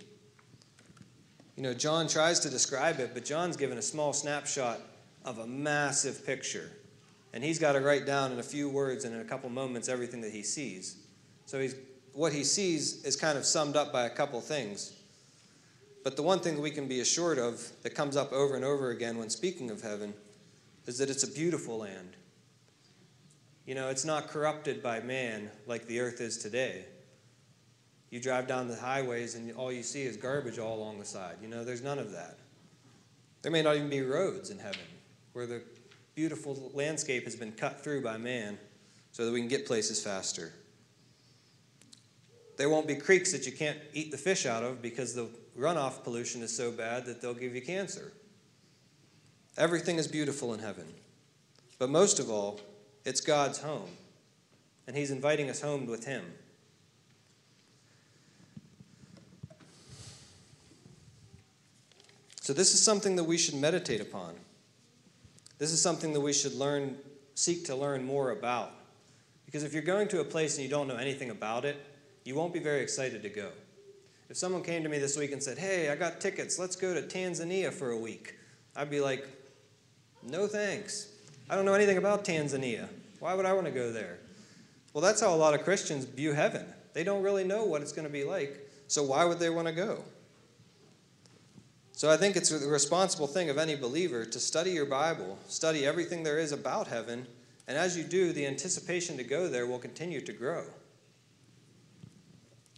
You 1.56 1.64
know, 1.64 1.74
John 1.74 2.08
tries 2.08 2.40
to 2.42 2.50
describe 2.50 3.00
it, 3.00 3.12
but 3.14 3.26
John's 3.26 3.58
given 3.58 3.78
a 3.78 3.82
small 3.82 4.14
snapshot 4.14 4.80
of 5.26 5.40
a 5.40 5.48
massive 5.48 6.26
picture. 6.26 6.72
And 7.34 7.44
he's 7.44 7.60
got 7.60 7.74
to 7.74 7.82
write 7.82 8.06
down 8.06 8.32
in 8.32 8.40
a 8.40 8.44
few 8.44 8.70
words 8.70 9.04
and 9.04 9.14
in 9.14 9.22
a 9.22 9.26
couple 9.26 9.50
moments 9.50 9.90
everything 9.90 10.22
that 10.22 10.32
he 10.32 10.42
sees. 10.42 10.98
So 11.46 11.60
he's, 11.60 11.76
what 12.14 12.32
he 12.32 12.46
sees 12.46 13.04
is 13.04 13.16
kind 13.16 13.38
of 13.38 13.46
summed 13.46 13.76
up 13.76 13.92
by 13.92 14.06
a 14.06 14.10
couple 14.10 14.40
things. 14.40 14.94
But 16.04 16.16
the 16.16 16.24
one 16.24 16.40
thing 16.40 16.56
that 16.56 16.62
we 16.62 16.72
can 16.72 16.88
be 16.88 17.02
assured 17.02 17.38
of 17.38 17.70
that 17.84 17.94
comes 17.94 18.16
up 18.16 18.32
over 18.32 18.56
and 18.56 18.64
over 18.64 18.92
again 18.92 19.18
when 19.18 19.30
speaking 19.30 19.70
of 19.70 19.82
heaven 19.82 20.14
is 20.86 20.98
that 21.00 21.10
it's 21.10 21.24
a 21.24 21.32
beautiful 21.32 21.80
land. 21.80 22.16
You 23.66 23.76
know, 23.76 23.90
it's 23.90 24.06
not 24.06 24.30
corrupted 24.30 24.82
by 24.82 25.02
man 25.02 25.52
like 25.68 25.86
the 25.86 26.00
earth 26.00 26.22
is 26.22 26.38
today. 26.38 26.86
You 28.10 28.20
drive 28.20 28.48
down 28.48 28.68
the 28.68 28.76
highways 28.76 29.36
and 29.36 29.52
all 29.56 29.72
you 29.72 29.84
see 29.84 30.04
is 30.04 30.18
garbage 30.18 30.58
all 30.58 30.78
along 30.78 31.00
the 31.00 31.06
side. 31.06 31.36
You 31.42 31.48
know, 31.48 31.64
there's 31.64 31.84
none 31.84 32.00
of 32.00 32.12
that. 32.12 32.38
There 33.42 33.52
may 33.52 33.62
not 33.62 33.76
even 33.76 33.90
be 33.90 34.02
roads 34.02 34.50
in 34.50 34.60
heaven 34.60 34.82
where 35.34 35.46
the 35.46 35.62
beautiful 36.16 36.72
landscape 36.74 37.24
has 37.24 37.36
been 37.36 37.52
cut 37.52 37.84
through 37.84 38.04
by 38.04 38.18
man 38.18 38.58
so 39.12 39.26
that 39.26 39.32
we 39.32 39.40
can 39.40 39.48
get 39.48 39.66
places 39.66 40.04
faster. 40.04 40.52
There 42.58 42.70
won't 42.70 42.88
be 42.88 42.96
creeks 42.96 43.32
that 43.32 43.46
you 43.46 43.54
can't 43.54 43.78
eat 43.94 44.12
the 44.12 44.18
fish 44.18 44.46
out 44.46 44.64
of 44.64 44.82
because 44.82 45.14
the 45.14 45.30
runoff 45.58 46.04
pollution 46.04 46.42
is 46.42 46.56
so 46.56 46.72
bad 46.72 47.06
that 47.06 47.22
they'll 47.22 47.34
give 47.34 47.56
you 47.56 47.62
cancer. 47.62 48.12
Everything 49.58 49.98
is 49.98 50.08
beautiful 50.08 50.54
in 50.54 50.60
heaven. 50.60 50.86
But 51.78 51.90
most 51.90 52.20
of 52.20 52.30
all, 52.30 52.60
it's 53.06 53.22
God's 53.22 53.60
home, 53.60 53.90
and 54.88 54.96
He's 54.96 55.12
inviting 55.12 55.50
us 55.50 55.62
home 55.62 55.86
with 55.86 56.06
Him. 56.06 56.26
So, 62.50 62.54
this 62.54 62.74
is 62.74 62.82
something 62.82 63.16
that 63.18 63.26
we 63.26 63.38
should 63.38 63.54
meditate 63.54 64.02
upon. 64.02 64.34
This 65.60 65.72
is 65.72 65.80
something 65.80 66.14
that 66.14 66.20
we 66.20 66.34
should 66.34 66.56
learn, 66.56 66.98
seek 67.36 67.66
to 67.66 67.76
learn 67.76 68.04
more 68.04 68.32
about. 68.32 68.72
Because 69.46 69.62
if 69.62 69.72
you're 69.72 69.84
going 69.84 70.08
to 70.08 70.20
a 70.20 70.24
place 70.24 70.56
and 70.56 70.64
you 70.64 70.68
don't 70.68 70.88
know 70.88 70.96
anything 70.96 71.30
about 71.30 71.64
it, 71.64 71.78
you 72.26 72.34
won't 72.34 72.52
be 72.52 72.60
very 72.60 72.82
excited 72.82 73.22
to 73.22 73.30
go. 73.30 73.50
If 74.32 74.38
someone 74.38 74.64
came 74.64 74.82
to 74.82 74.90
me 74.90 74.98
this 74.98 75.16
week 75.16 75.32
and 75.32 75.44
said, 75.44 75.60
Hey, 75.60 75.92
I 75.92 75.96
got 75.96 76.20
tickets, 76.20 76.58
let's 76.58 76.76
go 76.76 76.92
to 76.96 77.04
Tanzania 77.04 77.72
for 77.72 77.92
a 77.92 77.98
week, 77.98 78.40
I'd 78.76 78.90
be 78.90 79.00
like, 79.00 79.28
No 80.24 80.48
thanks. 80.48 81.10
I 81.52 81.56
don't 81.56 81.66
know 81.66 81.76
anything 81.76 82.00
about 82.00 82.26
Tanzania. 82.26 82.90
Why 83.20 83.36
would 83.36 83.46
I 83.46 83.54
want 83.54 83.68
to 83.68 83.72
go 83.72 83.92
there? 83.92 84.18
Well, 84.94 85.04
that's 85.04 85.22
how 85.22 85.36
a 85.36 85.38
lot 85.38 85.54
of 85.54 85.64
Christians 85.64 86.06
view 86.06 86.34
heaven. 86.34 86.66
They 86.94 87.04
don't 87.04 87.22
really 87.22 87.44
know 87.44 87.66
what 87.66 87.84
it's 87.84 87.92
going 87.92 88.08
to 88.08 88.12
be 88.12 88.24
like, 88.24 88.68
so 88.88 89.04
why 89.04 89.24
would 89.24 89.38
they 89.38 89.52
want 89.52 89.68
to 89.68 89.72
go? 89.72 90.04
So 92.00 92.10
I 92.10 92.16
think 92.16 92.38
it's 92.38 92.50
a 92.50 92.66
responsible 92.66 93.28
thing 93.28 93.50
of 93.50 93.58
any 93.58 93.76
believer 93.76 94.24
to 94.24 94.40
study 94.40 94.72
your 94.72 94.86
Bible, 94.86 95.38
study 95.50 95.86
everything 95.86 96.24
there 96.24 96.40
is 96.40 96.54
about 96.54 96.88
heaven, 96.88 97.28
and 97.68 97.78
as 97.78 97.98
you 97.98 98.06
do, 98.06 98.32
the 98.32 98.48
anticipation 98.48 99.18
to 99.18 99.24
go 99.26 99.50
there 99.50 99.68
will 99.68 99.80
continue 99.80 100.22
to 100.22 100.32
grow. 100.32 100.64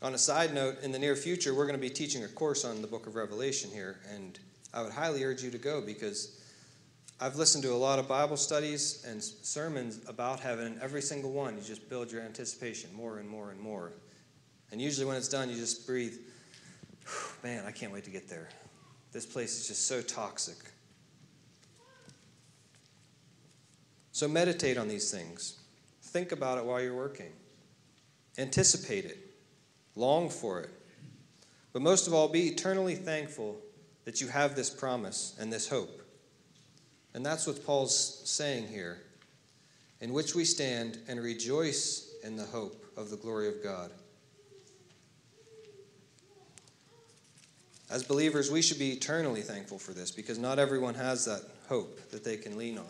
On 0.02 0.16
a 0.16 0.18
side 0.18 0.56
note, 0.56 0.82
in 0.82 0.92
the 0.92 0.98
near 0.98 1.16
future, 1.16 1.54
we're 1.54 1.68
going 1.68 1.78
to 1.78 1.88
be 1.88 1.88
teaching 1.88 2.24
a 2.24 2.28
course 2.28 2.66
on 2.66 2.82
the 2.82 2.88
book 2.88 3.06
of 3.06 3.14
Revelation 3.14 3.70
here, 3.70 4.00
and 4.12 4.40
I 4.74 4.82
would 4.82 4.92
highly 4.92 5.24
urge 5.24 5.44
you 5.44 5.52
to 5.52 5.60
go 5.60 5.82
because 5.82 6.42
I've 7.20 7.36
listened 7.36 7.64
to 7.66 7.74
a 7.74 7.78
lot 7.78 8.00
of 8.00 8.08
Bible 8.08 8.38
studies 8.38 9.06
and 9.08 9.24
sermons 9.24 10.00
about 10.08 10.40
heaven, 10.40 10.66
and 10.66 10.82
every 10.82 11.04
single 11.04 11.32
one, 11.32 11.56
you 11.58 11.62
just 11.62 11.88
build 11.92 12.12
your 12.12 12.24
anticipation 12.24 12.92
more 12.92 13.20
and 13.20 13.30
more 13.30 13.52
and 13.52 13.60
more. 13.60 13.92
And 14.72 14.82
usually, 14.82 15.06
when 15.06 15.16
it's 15.16 15.30
done, 15.30 15.48
you 15.48 15.58
just 15.58 15.86
breathe, 15.86 16.18
man, 17.44 17.66
I 17.68 17.72
can't 17.72 17.94
wait 17.94 18.06
to 18.06 18.10
get 18.10 18.28
there. 18.28 18.50
This 19.12 19.26
place 19.26 19.60
is 19.60 19.68
just 19.68 19.88
so 19.88 20.02
toxic. 20.02 20.58
So, 24.12 24.28
meditate 24.28 24.78
on 24.78 24.88
these 24.88 25.12
things. 25.12 25.60
Think 26.02 26.32
about 26.32 26.58
it 26.58 26.66
while 26.66 26.82
you're 26.82 26.96
working. 26.96 27.32
Anticipate 28.38 29.06
it. 29.06 29.18
Long 29.96 30.30
for 30.30 30.62
it. 30.62 30.70
But 31.74 31.82
most 31.82 32.08
of 32.08 32.14
all, 32.14 32.28
be 32.28 32.48
eternally 32.48 32.96
thankful 32.96 33.58
that 34.06 34.20
you 34.22 34.28
have 34.28 34.56
this 34.56 34.70
promise 34.70 35.36
and 35.40 35.52
this 35.52 35.70
hope. 35.70 36.02
And 37.14 37.26
that's 37.26 37.48
what 37.48 37.66
Paul's 37.66 38.22
saying 38.30 38.68
here, 38.68 39.02
in 40.00 40.14
which 40.14 40.36
we 40.36 40.46
stand 40.46 41.00
and 41.08 41.22
rejoice 41.22 42.16
in 42.24 42.36
the 42.36 42.46
hope 42.46 42.86
of 42.98 43.10
the 43.10 43.18
glory 43.18 43.48
of 43.48 43.64
God. 43.64 43.92
As 47.92 48.04
believers, 48.04 48.50
we 48.50 48.62
should 48.62 48.80
be 48.80 48.92
eternally 48.92 49.42
thankful 49.42 49.78
for 49.78 49.92
this 49.92 50.12
because 50.12 50.40
not 50.40 50.60
everyone 50.60 50.96
has 50.96 51.26
that 51.26 51.42
hope 51.68 52.10
that 52.12 52.24
they 52.24 52.38
can 52.38 52.58
lean 52.58 52.78
on. 52.78 52.86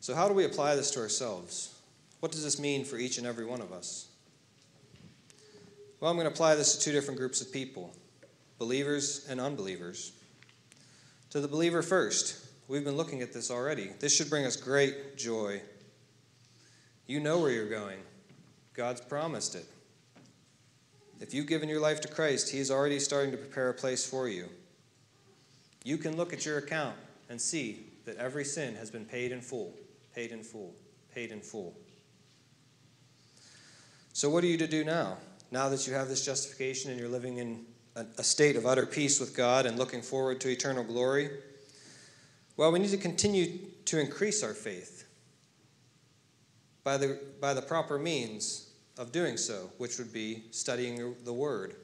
So, 0.00 0.14
how 0.14 0.28
do 0.28 0.34
we 0.34 0.46
apply 0.46 0.76
this 0.76 0.90
to 0.92 1.00
ourselves? 1.00 1.78
What 2.20 2.32
does 2.32 2.42
this 2.42 2.58
mean 2.58 2.86
for 2.86 2.96
each 2.96 3.18
and 3.18 3.26
every 3.26 3.44
one 3.44 3.60
of 3.60 3.70
us? 3.70 4.08
Well, 6.00 6.10
I'm 6.10 6.16
going 6.16 6.26
to 6.26 6.32
apply 6.32 6.54
this 6.54 6.74
to 6.76 6.80
two 6.80 6.92
different 6.92 7.20
groups 7.20 7.42
of 7.42 7.52
people 7.52 7.94
believers 8.58 9.26
and 9.28 9.40
unbelievers. 9.40 10.12
To 11.30 11.40
the 11.40 11.48
believer 11.48 11.82
first, 11.82 12.46
we've 12.66 12.84
been 12.84 12.96
looking 12.96 13.20
at 13.20 13.32
this 13.32 13.50
already. 13.50 13.90
This 14.00 14.14
should 14.14 14.30
bring 14.30 14.46
us 14.46 14.56
great 14.56 15.18
joy. 15.18 15.60
You 17.06 17.20
know 17.20 17.40
where 17.40 17.50
you're 17.50 17.68
going, 17.68 17.98
God's 18.72 19.02
promised 19.02 19.54
it. 19.54 19.66
If 21.20 21.32
you've 21.32 21.46
given 21.46 21.68
your 21.68 21.80
life 21.80 22.00
to 22.02 22.08
Christ, 22.08 22.50
He 22.50 22.58
is 22.58 22.70
already 22.70 22.98
starting 22.98 23.30
to 23.30 23.36
prepare 23.36 23.70
a 23.70 23.74
place 23.74 24.06
for 24.06 24.28
you. 24.28 24.48
You 25.84 25.98
can 25.98 26.16
look 26.16 26.32
at 26.32 26.44
your 26.44 26.58
account 26.58 26.96
and 27.28 27.40
see 27.40 27.86
that 28.04 28.16
every 28.16 28.44
sin 28.44 28.74
has 28.76 28.90
been 28.90 29.04
paid 29.04 29.32
in 29.32 29.40
full, 29.40 29.74
paid 30.14 30.32
in 30.32 30.42
full, 30.42 30.74
paid 31.14 31.30
in 31.30 31.40
full. 31.40 31.74
So, 34.12 34.30
what 34.30 34.44
are 34.44 34.48
you 34.48 34.58
to 34.58 34.66
do 34.66 34.84
now? 34.84 35.18
Now 35.50 35.68
that 35.68 35.86
you 35.86 35.94
have 35.94 36.08
this 36.08 36.24
justification 36.24 36.90
and 36.90 36.98
you're 36.98 37.08
living 37.08 37.38
in 37.38 37.64
a 37.96 38.24
state 38.24 38.56
of 38.56 38.66
utter 38.66 38.86
peace 38.86 39.20
with 39.20 39.36
God 39.36 39.66
and 39.66 39.78
looking 39.78 40.02
forward 40.02 40.40
to 40.40 40.48
eternal 40.48 40.82
glory? 40.82 41.30
Well, 42.56 42.72
we 42.72 42.78
need 42.78 42.90
to 42.90 42.96
continue 42.96 43.58
to 43.84 44.00
increase 44.00 44.42
our 44.42 44.54
faith 44.54 45.06
by 46.82 46.96
the, 46.96 47.20
by 47.40 47.54
the 47.54 47.62
proper 47.62 47.98
means 47.98 48.70
of 48.96 49.12
doing 49.12 49.36
so, 49.36 49.70
which 49.78 49.98
would 49.98 50.12
be 50.12 50.44
studying 50.50 51.14
the 51.24 51.32
Word, 51.32 51.76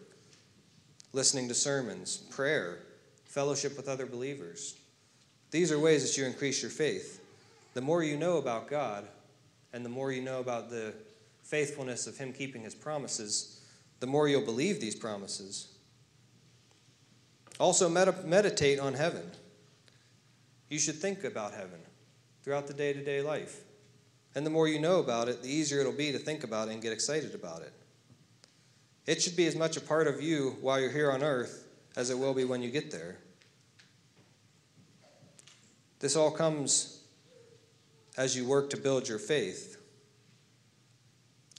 listening 1.12 1.49
to 1.49 1.55
sermons, 1.55 2.18
prayer, 2.31 2.81
fellowship 3.25 3.77
with 3.77 3.88
other 3.88 4.07
believers. 4.07 4.77
These 5.51 5.73
are 5.73 5.79
ways 5.79 6.03
that 6.03 6.20
you 6.20 6.27
increase 6.27 6.62
your 6.62 6.70
faith. 6.70 7.20
The 7.75 7.81
more 7.81 8.03
you 8.03 8.16
know 8.16 8.38
about 8.38 8.68
God, 8.68 9.07
and 9.73 9.85
the 9.85 9.88
more 9.88 10.12
you 10.12 10.23
know 10.23 10.40
about 10.40 10.70
the 10.70 10.92
faithfulness 11.42 12.07
of 12.07 12.16
Him 12.16 12.33
keeping 12.33 12.62
His 12.62 12.75
promises, 12.75 13.61
the 14.01 14.07
more 14.07 14.29
you'll 14.29 14.44
believe 14.44 14.81
these 14.81 14.94
promises. 14.94 15.68
Also, 17.59 17.88
med- 17.88 18.25
meditate 18.25 18.81
on 18.81 18.94
heaven. 18.94 19.31
You 20.68 20.79
should 20.79 20.96
think 20.96 21.25
about 21.25 21.53
heaven 21.53 21.81
throughout 22.42 22.66
the 22.66 22.75
day 22.75 22.92
to 22.92 23.05
day 23.05 23.20
life. 23.20 23.61
And 24.35 24.47
the 24.47 24.51
more 24.51 24.69
you 24.69 24.79
know 24.79 25.01
about 25.01 25.29
it, 25.29 25.43
the 25.43 25.53
easier 25.53 25.81
it'll 25.81 25.93
be 25.93 26.12
to 26.12 26.19
think 26.19 26.45
about 26.45 26.69
it 26.69 26.73
and 26.73 26.83
get 26.83 26.93
excited 26.93 27.35
about 27.35 27.62
it. 27.62 27.73
It 29.07 29.21
should 29.21 29.37
be 29.37 29.47
as 29.47 29.57
much 29.57 29.77
a 29.77 29.81
part 29.81 30.07
of 30.07 30.23
you 30.23 30.57
while 30.61 30.79
you're 30.79 30.90
here 30.90 31.11
on 31.11 31.23
earth 31.23 31.66
as 31.97 32.11
it 32.11 32.19
will 32.19 32.35
be 32.35 32.45
when 32.45 32.62
you 32.62 32.71
get 32.71 32.90
there. 32.90 33.19
This 35.99 36.16
all 36.16 36.31
comes 36.31 37.03
as 38.16 38.37
you 38.37 38.47
work 38.47 38.71
to 38.71 38.77
build 38.77 39.09
your 39.09 39.19
faith. 39.19 39.77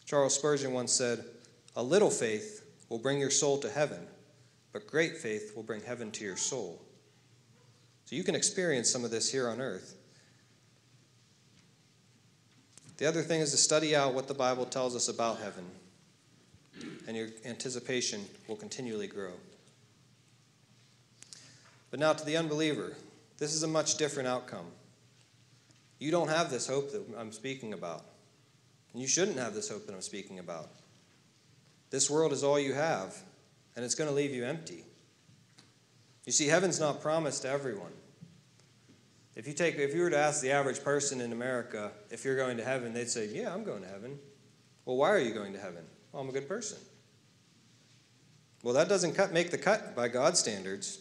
Charles 0.05 0.35
Spurgeon 0.35 0.73
once 0.73 0.91
said, 0.91 1.23
A 1.75 1.83
little 1.83 2.09
faith 2.09 2.65
will 2.89 2.97
bring 2.97 3.19
your 3.19 3.29
soul 3.29 3.57
to 3.59 3.69
heaven, 3.69 4.07
but 4.73 4.87
great 4.87 5.17
faith 5.17 5.53
will 5.55 5.63
bring 5.63 5.81
heaven 5.81 6.11
to 6.11 6.23
your 6.23 6.37
soul. 6.37 6.81
So 8.05 8.15
you 8.15 8.23
can 8.23 8.35
experience 8.35 8.89
some 8.89 9.05
of 9.05 9.11
this 9.11 9.31
here 9.31 9.47
on 9.47 9.61
earth. 9.61 9.95
The 13.01 13.07
other 13.07 13.23
thing 13.23 13.41
is 13.41 13.49
to 13.49 13.57
study 13.57 13.95
out 13.95 14.13
what 14.13 14.27
the 14.27 14.35
Bible 14.35 14.63
tells 14.63 14.95
us 14.95 15.07
about 15.07 15.39
heaven, 15.39 15.65
and 17.07 17.17
your 17.17 17.29
anticipation 17.45 18.23
will 18.47 18.57
continually 18.57 19.07
grow. 19.07 19.31
But 21.89 21.99
now 21.99 22.13
to 22.13 22.23
the 22.23 22.37
unbeliever, 22.37 22.93
this 23.39 23.55
is 23.55 23.63
a 23.63 23.67
much 23.67 23.97
different 23.97 24.29
outcome. 24.29 24.67
You 25.97 26.11
don't 26.11 26.27
have 26.27 26.51
this 26.51 26.67
hope 26.67 26.91
that 26.91 27.03
I'm 27.17 27.31
speaking 27.31 27.73
about. 27.73 28.05
And 28.93 29.01
you 29.01 29.07
shouldn't 29.07 29.39
have 29.39 29.55
this 29.55 29.69
hope 29.69 29.87
that 29.87 29.95
I'm 29.95 30.01
speaking 30.01 30.37
about. 30.37 30.69
This 31.89 32.07
world 32.07 32.31
is 32.31 32.43
all 32.43 32.59
you 32.59 32.75
have, 32.75 33.17
and 33.75 33.83
it's 33.83 33.95
going 33.95 34.11
to 34.11 34.15
leave 34.15 34.35
you 34.35 34.45
empty. 34.45 34.85
You 36.27 36.33
see, 36.33 36.45
heaven's 36.45 36.79
not 36.79 37.01
promised 37.01 37.41
to 37.41 37.49
everyone. 37.49 37.93
If 39.35 39.47
you 39.47 39.53
take 39.53 39.75
if 39.75 39.95
you 39.95 40.01
were 40.01 40.09
to 40.09 40.17
ask 40.17 40.41
the 40.41 40.51
average 40.51 40.83
person 40.83 41.21
in 41.21 41.31
America 41.31 41.91
if 42.09 42.25
you're 42.25 42.35
going 42.35 42.57
to 42.57 42.65
heaven, 42.65 42.93
they'd 42.93 43.09
say, 43.09 43.27
"Yeah, 43.27 43.53
I'm 43.53 43.63
going 43.63 43.81
to 43.81 43.87
heaven." 43.87 44.19
Well, 44.85 44.97
why 44.97 45.09
are 45.11 45.19
you 45.19 45.33
going 45.33 45.53
to 45.53 45.59
heaven? 45.59 45.85
Well, 46.11 46.21
I'm 46.21 46.29
a 46.29 46.33
good 46.33 46.47
person. 46.47 46.77
Well, 48.63 48.73
that 48.73 48.89
doesn't 48.89 49.13
cut, 49.13 49.31
make 49.31 49.51
the 49.51 49.57
cut 49.57 49.95
by 49.95 50.07
God's 50.07 50.39
standards. 50.39 50.99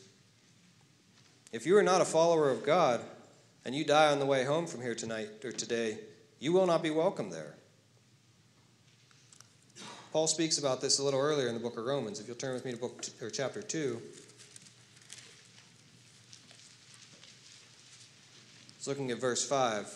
If 1.52 1.66
you 1.66 1.76
are 1.76 1.82
not 1.82 2.00
a 2.00 2.04
follower 2.04 2.50
of 2.50 2.64
God 2.64 3.00
and 3.64 3.74
you 3.74 3.84
die 3.84 4.12
on 4.12 4.18
the 4.18 4.26
way 4.26 4.44
home 4.44 4.66
from 4.66 4.80
here 4.80 4.94
tonight 4.94 5.44
or 5.44 5.52
today, 5.52 5.98
you 6.38 6.52
will 6.52 6.66
not 6.66 6.82
be 6.82 6.90
welcome 6.90 7.30
there. 7.30 7.54
Paul 10.12 10.26
speaks 10.26 10.58
about 10.58 10.80
this 10.80 10.98
a 10.98 11.04
little 11.04 11.20
earlier 11.20 11.48
in 11.48 11.54
the 11.54 11.60
book 11.60 11.76
of 11.76 11.84
Romans. 11.84 12.18
If 12.18 12.26
you'll 12.26 12.36
turn 12.36 12.54
with 12.54 12.64
me 12.64 12.72
to 12.72 12.76
book 12.76 13.02
t- 13.02 13.12
or 13.24 13.30
chapter 13.30 13.62
2. 13.62 14.00
It's 18.80 18.88
looking 18.88 19.10
at 19.10 19.18
verse 19.18 19.46
5. 19.46 19.94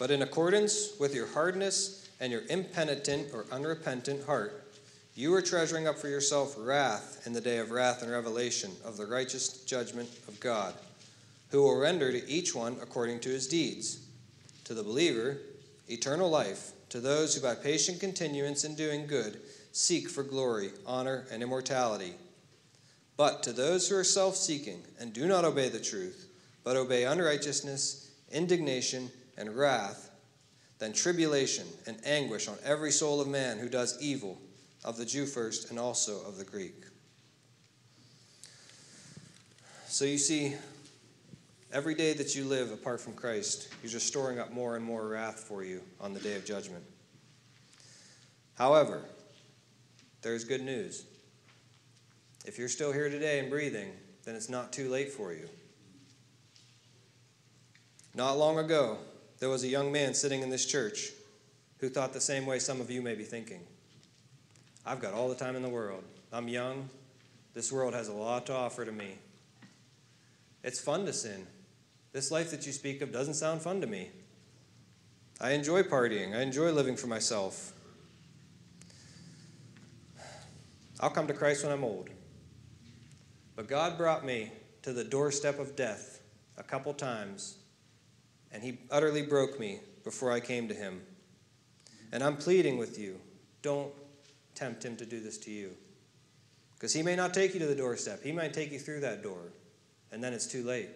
But 0.00 0.10
in 0.10 0.20
accordance 0.20 0.98
with 0.98 1.14
your 1.14 1.28
hardness 1.28 2.08
and 2.18 2.32
your 2.32 2.42
impenitent 2.50 3.28
or 3.32 3.46
unrepentant 3.52 4.26
heart, 4.26 4.64
you 5.14 5.32
are 5.32 5.42
treasuring 5.42 5.86
up 5.86 5.96
for 5.96 6.08
yourself 6.08 6.56
wrath 6.58 7.22
in 7.24 7.32
the 7.32 7.40
day 7.40 7.58
of 7.58 7.70
wrath 7.70 8.02
and 8.02 8.10
revelation 8.10 8.72
of 8.84 8.96
the 8.96 9.06
righteous 9.06 9.62
judgment 9.62 10.08
of 10.26 10.40
God, 10.40 10.74
who 11.50 11.62
will 11.62 11.78
render 11.78 12.10
to 12.10 12.28
each 12.28 12.52
one 12.52 12.76
according 12.82 13.20
to 13.20 13.28
his 13.28 13.46
deeds. 13.46 14.00
To 14.64 14.74
the 14.74 14.82
believer, 14.82 15.36
eternal 15.88 16.30
life. 16.30 16.72
To 16.88 16.98
those 16.98 17.36
who 17.36 17.42
by 17.42 17.54
patient 17.54 18.00
continuance 18.00 18.64
in 18.64 18.74
doing 18.74 19.06
good 19.06 19.40
seek 19.74 20.08
for 20.08 20.22
glory, 20.22 20.70
honor, 20.86 21.26
and 21.32 21.42
immortality. 21.42 22.14
But 23.16 23.42
to 23.44 23.52
those 23.52 23.88
who 23.88 23.96
are 23.96 24.04
self 24.04 24.36
seeking 24.36 24.82
and 24.98 25.12
do 25.12 25.26
not 25.26 25.44
obey 25.44 25.68
the 25.68 25.80
truth, 25.80 26.28
but 26.64 26.76
obey 26.76 27.04
unrighteousness, 27.04 28.10
indignation, 28.32 29.10
and 29.36 29.56
wrath, 29.56 30.10
then 30.78 30.92
tribulation 30.92 31.66
and 31.86 31.98
anguish 32.04 32.48
on 32.48 32.56
every 32.64 32.90
soul 32.90 33.20
of 33.20 33.28
man 33.28 33.58
who 33.58 33.68
does 33.68 34.00
evil, 34.00 34.40
of 34.84 34.96
the 34.96 35.04
Jew 35.04 35.26
first 35.26 35.70
and 35.70 35.78
also 35.78 36.20
of 36.26 36.36
the 36.36 36.44
Greek. 36.44 36.84
So 39.86 40.04
you 40.04 40.18
see, 40.18 40.54
every 41.72 41.94
day 41.94 42.12
that 42.14 42.34
you 42.34 42.44
live 42.44 42.72
apart 42.72 43.00
from 43.00 43.14
Christ, 43.14 43.68
you're 43.82 43.92
just 43.92 44.06
storing 44.06 44.38
up 44.38 44.52
more 44.52 44.76
and 44.76 44.84
more 44.84 45.08
wrath 45.08 45.40
for 45.40 45.64
you 45.64 45.80
on 46.00 46.12
the 46.12 46.20
day 46.20 46.34
of 46.34 46.44
judgment. 46.44 46.84
However, 48.54 49.02
there's 50.20 50.44
good 50.44 50.62
news. 50.62 51.04
If 52.44 52.58
you're 52.58 52.68
still 52.68 52.92
here 52.92 53.08
today 53.08 53.38
and 53.38 53.50
breathing, 53.50 53.90
then 54.24 54.34
it's 54.34 54.48
not 54.48 54.72
too 54.72 54.88
late 54.88 55.10
for 55.10 55.32
you. 55.32 55.48
Not 58.14 58.38
long 58.38 58.58
ago, 58.58 58.98
there 59.38 59.48
was 59.48 59.64
a 59.64 59.68
young 59.68 59.90
man 59.90 60.14
sitting 60.14 60.42
in 60.42 60.50
this 60.50 60.66
church 60.66 61.10
who 61.78 61.88
thought 61.88 62.12
the 62.12 62.20
same 62.20 62.46
way 62.46 62.58
some 62.58 62.80
of 62.80 62.90
you 62.90 63.02
may 63.02 63.14
be 63.14 63.24
thinking. 63.24 63.60
I've 64.86 65.00
got 65.00 65.14
all 65.14 65.28
the 65.28 65.34
time 65.34 65.56
in 65.56 65.62
the 65.62 65.68
world. 65.68 66.04
I'm 66.32 66.48
young. 66.48 66.88
This 67.54 67.72
world 67.72 67.94
has 67.94 68.08
a 68.08 68.12
lot 68.12 68.46
to 68.46 68.54
offer 68.54 68.84
to 68.84 68.92
me. 68.92 69.18
It's 70.62 70.80
fun 70.80 71.06
to 71.06 71.12
sin. 71.12 71.46
This 72.12 72.30
life 72.30 72.50
that 72.50 72.66
you 72.66 72.72
speak 72.72 73.02
of 73.02 73.12
doesn't 73.12 73.34
sound 73.34 73.62
fun 73.62 73.80
to 73.80 73.86
me. 73.86 74.10
I 75.40 75.50
enjoy 75.50 75.82
partying, 75.82 76.36
I 76.36 76.42
enjoy 76.42 76.70
living 76.70 76.96
for 76.96 77.08
myself. 77.08 77.72
I'll 81.00 81.10
come 81.10 81.26
to 81.26 81.34
Christ 81.34 81.64
when 81.64 81.72
I'm 81.72 81.82
old. 81.82 82.08
But 83.56 83.68
God 83.68 83.96
brought 83.96 84.24
me 84.24 84.52
to 84.82 84.92
the 84.92 85.04
doorstep 85.04 85.58
of 85.58 85.76
death 85.76 86.20
a 86.56 86.62
couple 86.62 86.92
times, 86.94 87.56
and 88.52 88.62
He 88.62 88.78
utterly 88.90 89.22
broke 89.22 89.58
me 89.58 89.80
before 90.02 90.32
I 90.32 90.40
came 90.40 90.68
to 90.68 90.74
Him. 90.74 91.02
And 92.12 92.22
I'm 92.22 92.36
pleading 92.36 92.78
with 92.78 92.98
you 92.98 93.20
don't 93.62 93.92
tempt 94.54 94.84
Him 94.84 94.96
to 94.96 95.06
do 95.06 95.20
this 95.20 95.38
to 95.38 95.50
you. 95.50 95.70
Because 96.74 96.92
He 96.92 97.02
may 97.02 97.16
not 97.16 97.32
take 97.32 97.54
you 97.54 97.60
to 97.60 97.66
the 97.66 97.74
doorstep, 97.74 98.22
He 98.22 98.32
might 98.32 98.52
take 98.52 98.72
you 98.72 98.78
through 98.78 99.00
that 99.00 99.22
door, 99.22 99.52
and 100.12 100.22
then 100.22 100.32
it's 100.32 100.46
too 100.46 100.62
late. 100.62 100.90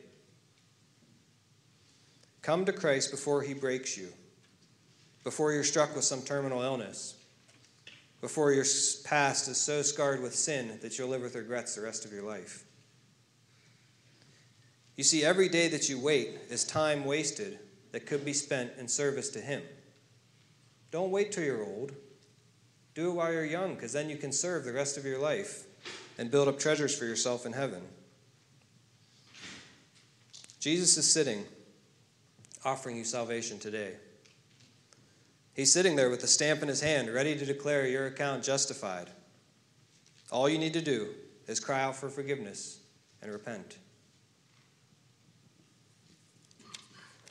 Come 2.43 2.65
to 2.65 2.73
Christ 2.73 3.11
before 3.11 3.43
He 3.43 3.55
breaks 3.55 3.97
you, 3.97 4.09
before 5.25 5.53
you're 5.53 5.65
struck 5.65 5.95
with 5.95 6.05
some 6.05 6.23
terminal 6.23 6.63
illness, 6.63 7.18
before 8.21 8.53
your 8.53 8.65
past 9.05 9.49
is 9.49 9.59
so 9.59 9.83
scarred 9.83 10.23
with 10.23 10.35
sin 10.35 10.79
that 10.83 10.99
you'll 10.99 11.09
live 11.09 11.23
with 11.23 11.35
regrets 11.35 11.75
the 11.75 11.83
rest 11.83 12.05
of 12.05 12.13
your 12.13 12.25
life. 12.25 12.65
You 14.97 15.05
see, 15.05 15.25
every 15.25 15.49
day 15.49 15.69
that 15.69 15.89
you 15.89 16.01
wait 16.01 16.39
is 16.51 16.65
time 16.65 17.05
wasted 17.05 17.59
that 17.93 18.07
could 18.07 18.25
be 18.25 18.33
spent 18.33 18.73
in 18.79 18.89
service 18.89 19.29
to 19.31 19.41
Him. 19.41 19.63
Don't 20.91 21.11
wait 21.11 21.31
till 21.31 21.45
you're 21.45 21.65
old. 21.65 21.93
Do 22.95 23.11
it 23.11 23.15
while 23.15 23.33
you're 23.33 23.45
young, 23.45 23.75
because 23.75 23.93
then 23.93 24.11
you 24.11 24.17
can 24.17 24.33
serve 24.33 24.65
the 24.65 24.73
rest 24.73 24.97
of 24.99 25.05
your 25.05 25.21
life 25.21 25.65
and 26.19 26.33
build 26.33 26.49
up 26.49 26.59
treasures 26.59 26.99
for 26.99 27.05
yourself 27.05 27.47
in 27.47 27.53
heaven. 27.53 27.83
Jesus 30.59 30.97
is 30.97 31.09
sitting, 31.09 31.45
offering 32.65 32.97
you 32.97 33.05
salvation 33.05 33.61
today. 33.61 33.95
He's 35.59 35.73
sitting 35.73 35.97
there 35.97 36.09
with 36.09 36.21
the 36.21 36.29
stamp 36.29 36.63
in 36.63 36.69
his 36.69 36.81
hand, 36.81 37.13
ready 37.13 37.37
to 37.37 37.45
declare 37.45 37.85
your 37.85 38.07
account 38.07 38.45
justified. 38.45 39.09
All 40.31 40.49
you 40.49 40.57
need 40.57 40.73
to 40.75 40.81
do 40.81 41.09
is 41.49 41.59
cry 41.59 41.83
out 41.83 41.97
for 41.97 42.09
forgiveness 42.09 42.79
and 43.23 43.33
repent. 43.33 43.79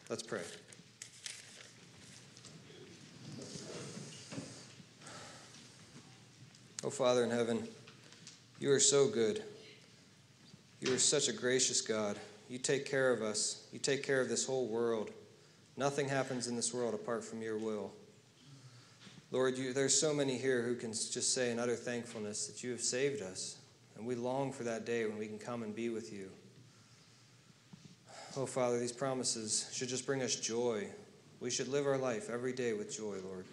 Let's 0.09 0.23
pray. 0.23 0.41
Oh, 6.83 6.89
Father 6.89 7.23
in 7.23 7.31
heaven, 7.31 7.65
you 8.59 8.73
are 8.73 8.81
so 8.81 9.07
good. 9.07 9.41
You 10.81 10.93
are 10.93 10.97
such 10.97 11.29
a 11.29 11.33
gracious 11.33 11.79
God. 11.79 12.19
You 12.49 12.57
take 12.57 12.85
care 12.85 13.13
of 13.13 13.21
us, 13.21 13.65
you 13.71 13.79
take 13.79 14.03
care 14.03 14.19
of 14.19 14.27
this 14.27 14.45
whole 14.45 14.67
world. 14.67 15.11
Nothing 15.77 16.09
happens 16.09 16.49
in 16.49 16.57
this 16.57 16.73
world 16.73 16.93
apart 16.93 17.23
from 17.23 17.41
your 17.41 17.57
will. 17.57 17.93
Lord, 19.31 19.57
you, 19.57 19.73
there's 19.73 19.99
so 19.99 20.13
many 20.13 20.37
here 20.37 20.61
who 20.61 20.75
can 20.75 20.93
just 20.93 21.33
say 21.33 21.51
in 21.51 21.59
utter 21.59 21.75
thankfulness 21.75 22.47
that 22.47 22.63
you 22.63 22.71
have 22.71 22.81
saved 22.81 23.21
us. 23.21 23.57
And 23.97 24.05
we 24.05 24.15
long 24.15 24.51
for 24.51 24.63
that 24.63 24.85
day 24.85 25.05
when 25.05 25.17
we 25.17 25.27
can 25.27 25.39
come 25.39 25.63
and 25.63 25.75
be 25.75 25.89
with 25.89 26.13
you. 26.13 26.29
Oh, 28.37 28.45
Father, 28.45 28.79
these 28.79 28.91
promises 28.91 29.69
should 29.73 29.89
just 29.89 30.05
bring 30.05 30.21
us 30.21 30.35
joy. 30.35 30.87
We 31.39 31.49
should 31.49 31.67
live 31.67 31.87
our 31.87 31.97
life 31.97 32.29
every 32.29 32.53
day 32.53 32.73
with 32.73 32.95
joy, 32.95 33.17
Lord. 33.25 33.45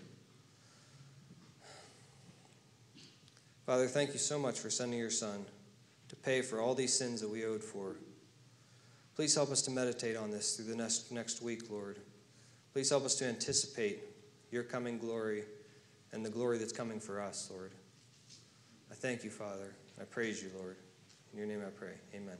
Father, 3.66 3.86
thank 3.86 4.12
you 4.12 4.18
so 4.18 4.38
much 4.38 4.60
for 4.60 4.68
sending 4.68 4.98
your 4.98 5.10
Son 5.10 5.46
to 6.08 6.16
pay 6.16 6.42
for 6.42 6.60
all 6.60 6.74
these 6.74 6.92
sins 6.92 7.22
that 7.22 7.30
we 7.30 7.46
owed 7.46 7.64
for. 7.64 7.96
Please 9.16 9.34
help 9.34 9.50
us 9.50 9.62
to 9.62 9.70
meditate 9.70 10.16
on 10.16 10.30
this 10.30 10.56
through 10.56 10.66
the 10.66 10.76
next, 10.76 11.10
next 11.10 11.40
week, 11.40 11.70
Lord. 11.70 11.98
Please 12.74 12.90
help 12.90 13.06
us 13.06 13.14
to 13.16 13.24
anticipate 13.24 14.02
your 14.50 14.64
coming 14.64 14.98
glory 14.98 15.44
and 16.14 16.24
the 16.24 16.30
glory 16.30 16.58
that's 16.58 16.72
coming 16.72 17.00
for 17.00 17.20
us, 17.20 17.50
Lord. 17.52 17.72
I 18.90 18.94
thank 18.94 19.24
you, 19.24 19.30
Father. 19.30 19.74
I 20.00 20.04
praise 20.04 20.42
you, 20.42 20.50
Lord. 20.56 20.76
In 21.32 21.38
your 21.38 21.48
name 21.48 21.62
I 21.66 21.70
pray. 21.70 21.94
Amen. 22.14 22.38